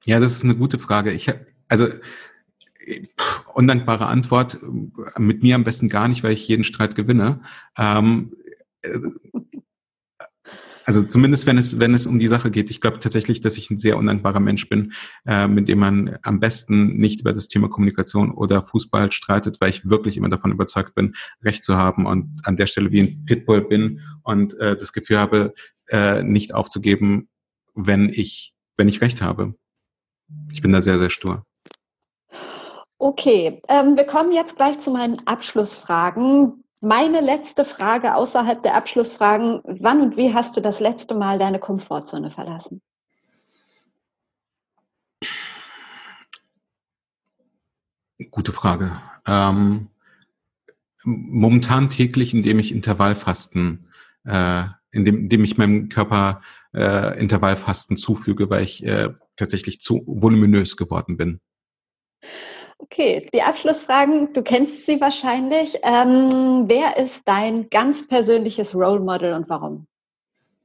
[0.05, 1.13] Ja, das ist eine gute Frage.
[1.13, 1.31] Ich
[1.69, 1.89] also
[3.55, 4.59] undankbare Antwort.
[5.19, 7.43] Mit mir am besten gar nicht, weil ich jeden Streit gewinne.
[7.77, 8.35] Ähm,
[8.83, 8.99] äh,
[10.91, 12.69] also zumindest wenn es, wenn es um die Sache geht.
[12.69, 14.93] Ich glaube tatsächlich, dass ich ein sehr undankbarer Mensch bin,
[15.25, 19.71] äh, mit dem man am besten nicht über das Thema Kommunikation oder Fußball streitet, weil
[19.71, 21.15] ich wirklich immer davon überzeugt bin,
[21.45, 25.19] Recht zu haben und an der Stelle wie ein Pitbull bin und äh, das Gefühl
[25.19, 25.55] habe,
[25.89, 27.29] äh, nicht aufzugeben,
[27.75, 29.55] wenn ich, wenn ich Recht habe.
[30.51, 31.47] Ich bin da sehr, sehr stur.
[33.03, 36.65] Okay, ähm, wir kommen jetzt gleich zu meinen Abschlussfragen.
[36.83, 41.59] Meine letzte Frage außerhalb der Abschlussfragen, wann und wie hast du das letzte Mal deine
[41.59, 42.83] Komfortzone verlassen?
[48.31, 49.01] Gute Frage.
[49.27, 49.89] Ähm,
[51.03, 53.89] momentan täglich, indem ich Intervallfasten,
[54.27, 56.43] äh, indem, indem ich meinem Körper
[56.75, 61.41] äh, Intervallfasten zufüge, weil ich äh, tatsächlich zu voluminös geworden bin.
[62.83, 65.77] Okay, die Abschlussfragen, du kennst sie wahrscheinlich.
[65.83, 69.87] Ähm, wer ist dein ganz persönliches Role Model und warum?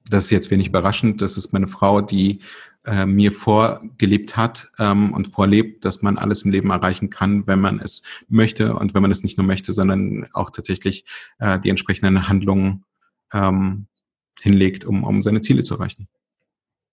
[0.09, 1.21] Das ist jetzt wenig überraschend.
[1.21, 2.41] Das ist meine Frau, die
[2.85, 7.59] äh, mir vorgelebt hat ähm, und vorlebt, dass man alles im Leben erreichen kann, wenn
[7.59, 11.05] man es möchte und wenn man es nicht nur möchte, sondern auch tatsächlich
[11.39, 12.85] äh, die entsprechenden Handlungen
[13.33, 13.87] ähm,
[14.41, 16.07] hinlegt, um, um seine Ziele zu erreichen.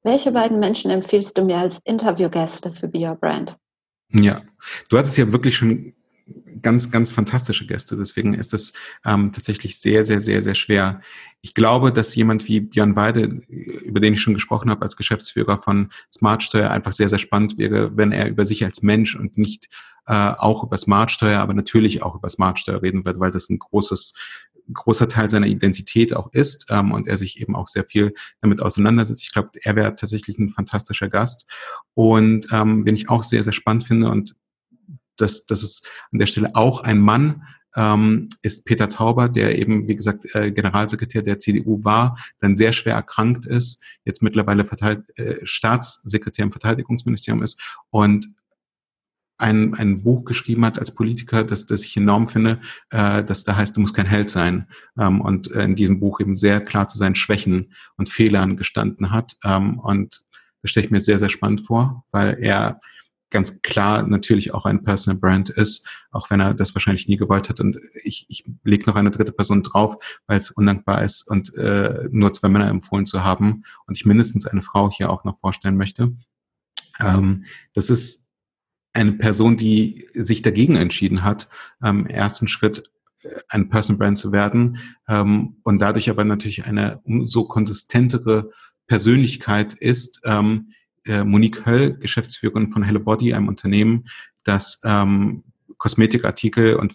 [0.02, 3.56] Welche beiden Menschen empfiehlst du mir als Interviewgäste für Be Your Brand?
[4.12, 4.42] Ja,
[4.88, 5.94] du hattest ja wirklich schon
[6.60, 7.96] ganz, ganz fantastische Gäste.
[7.96, 8.72] Deswegen ist es
[9.04, 11.00] ähm, tatsächlich sehr, sehr, sehr, sehr schwer.
[11.40, 15.58] Ich glaube, dass jemand wie Björn Weide, über den ich schon gesprochen habe, als Geschäftsführer
[15.58, 19.68] von Smartsteuer, einfach sehr, sehr spannend wäre, wenn er über sich als Mensch und nicht
[20.06, 24.14] äh, auch über Smartsteuer, aber natürlich auch über Smartsteuer reden wird, weil das ein großes
[24.72, 28.62] großer Teil seiner Identität auch ist ähm, und er sich eben auch sehr viel damit
[28.62, 29.22] auseinandersetzt.
[29.22, 31.46] Ich glaube, er wäre tatsächlich ein fantastischer Gast.
[31.94, 34.34] Und ähm, wen ich auch sehr, sehr spannend finde und
[35.16, 37.42] das, das ist an der Stelle auch ein Mann,
[37.74, 42.72] ähm, ist Peter Tauber, der eben, wie gesagt, äh, Generalsekretär der CDU war, dann sehr
[42.72, 48.26] schwer erkrankt ist, jetzt mittlerweile Verteilt, äh, Staatssekretär im Verteidigungsministerium ist und
[49.42, 53.56] ein, ein Buch geschrieben hat als Politiker, das, das ich enorm finde, äh, das da
[53.56, 54.68] heißt, du musst kein Held sein.
[54.98, 59.36] Ähm, und in diesem Buch eben sehr klar zu seinen Schwächen und Fehlern gestanden hat.
[59.44, 60.22] Ähm, und
[60.62, 62.80] das stelle ich mir sehr, sehr spannend vor, weil er
[63.30, 67.48] ganz klar natürlich auch ein Personal Brand ist, auch wenn er das wahrscheinlich nie gewollt
[67.48, 67.58] hat.
[67.60, 72.08] Und ich, ich lege noch eine dritte Person drauf, weil es undankbar ist und äh,
[72.12, 75.76] nur zwei Männer empfohlen zu haben und ich mindestens eine Frau hier auch noch vorstellen
[75.76, 76.12] möchte.
[77.00, 78.21] Ähm, das ist
[78.92, 81.48] eine Person, die sich dagegen entschieden hat,
[81.82, 82.90] ähm, ersten Schritt
[83.22, 84.78] äh, ein Person Brand zu werden
[85.08, 88.50] ähm, und dadurch aber natürlich eine umso konsistentere
[88.86, 90.72] Persönlichkeit ist, ähm,
[91.04, 94.08] äh, Monique Höll, Geschäftsführerin von Hello Body, einem Unternehmen,
[94.44, 95.44] das ähm,
[95.78, 96.94] Kosmetikartikel und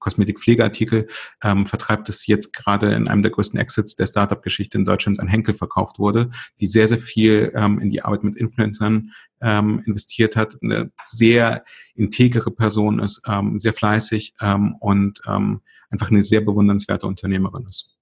[0.00, 1.08] Kosmetikpflegeartikel
[1.44, 5.28] ähm, vertreibt es jetzt gerade in einem der größten Exits der Startup-Geschichte in Deutschland an
[5.28, 10.36] Henkel verkauft wurde, die sehr, sehr viel ähm, in die Arbeit mit Influencern ähm, investiert
[10.36, 16.40] hat, eine sehr integere Person ist, ähm, sehr fleißig ähm, und ähm, einfach eine sehr
[16.40, 17.96] bewundernswerte Unternehmerin ist.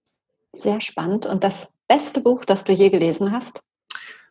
[0.54, 1.26] Sehr spannend.
[1.26, 3.60] Und das beste Buch, das du je gelesen hast?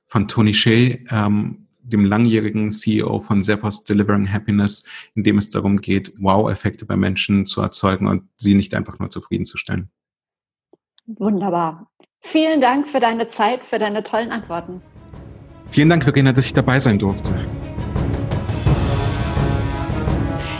[0.07, 4.83] Von Tony Shea, ähm, dem langjährigen CEO von Zappos Delivering Happiness,
[5.15, 9.09] in dem es darum geht, Wow-Effekte bei Menschen zu erzeugen und sie nicht einfach nur
[9.09, 9.89] zufriedenzustellen.
[11.07, 11.89] Wunderbar.
[12.19, 14.81] Vielen Dank für deine Zeit, für deine tollen Antworten.
[15.71, 17.33] Vielen Dank, Verena, dass ich dabei sein durfte.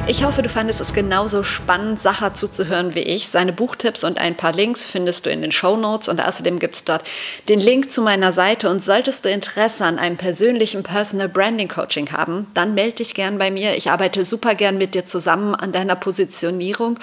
[0.10, 3.28] Ich hoffe, du fandest es genauso spannend, Sacher zuzuhören wie ich.
[3.28, 6.78] Seine Buchtipps und ein paar Links findest du in den Show Notes und außerdem gibt
[6.78, 7.04] es dort
[7.50, 8.70] den Link zu meiner Seite.
[8.70, 13.38] Und solltest du Interesse an einem persönlichen Personal Branding Coaching haben, dann melde dich gern
[13.38, 13.76] bei mir.
[13.76, 17.00] Ich arbeite super gern mit dir zusammen an deiner Positionierung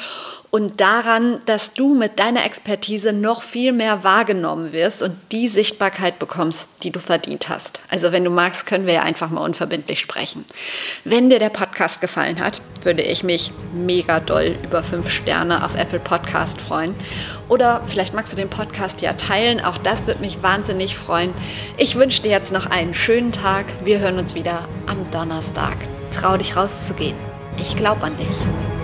[0.54, 6.20] und daran, dass du mit deiner Expertise noch viel mehr wahrgenommen wirst und die Sichtbarkeit
[6.20, 7.80] bekommst, die du verdient hast.
[7.88, 10.44] Also wenn du magst, können wir ja einfach mal unverbindlich sprechen.
[11.02, 15.74] Wenn dir der Podcast gefallen hat, würde ich mich mega doll über fünf Sterne auf
[15.74, 16.94] Apple Podcast freuen.
[17.48, 21.34] Oder vielleicht magst du den Podcast ja teilen, auch das würde mich wahnsinnig freuen.
[21.78, 23.64] Ich wünsche dir jetzt noch einen schönen Tag.
[23.82, 25.74] Wir hören uns wieder am Donnerstag.
[26.12, 27.16] Trau dich rauszugehen.
[27.58, 28.83] Ich glaube an dich.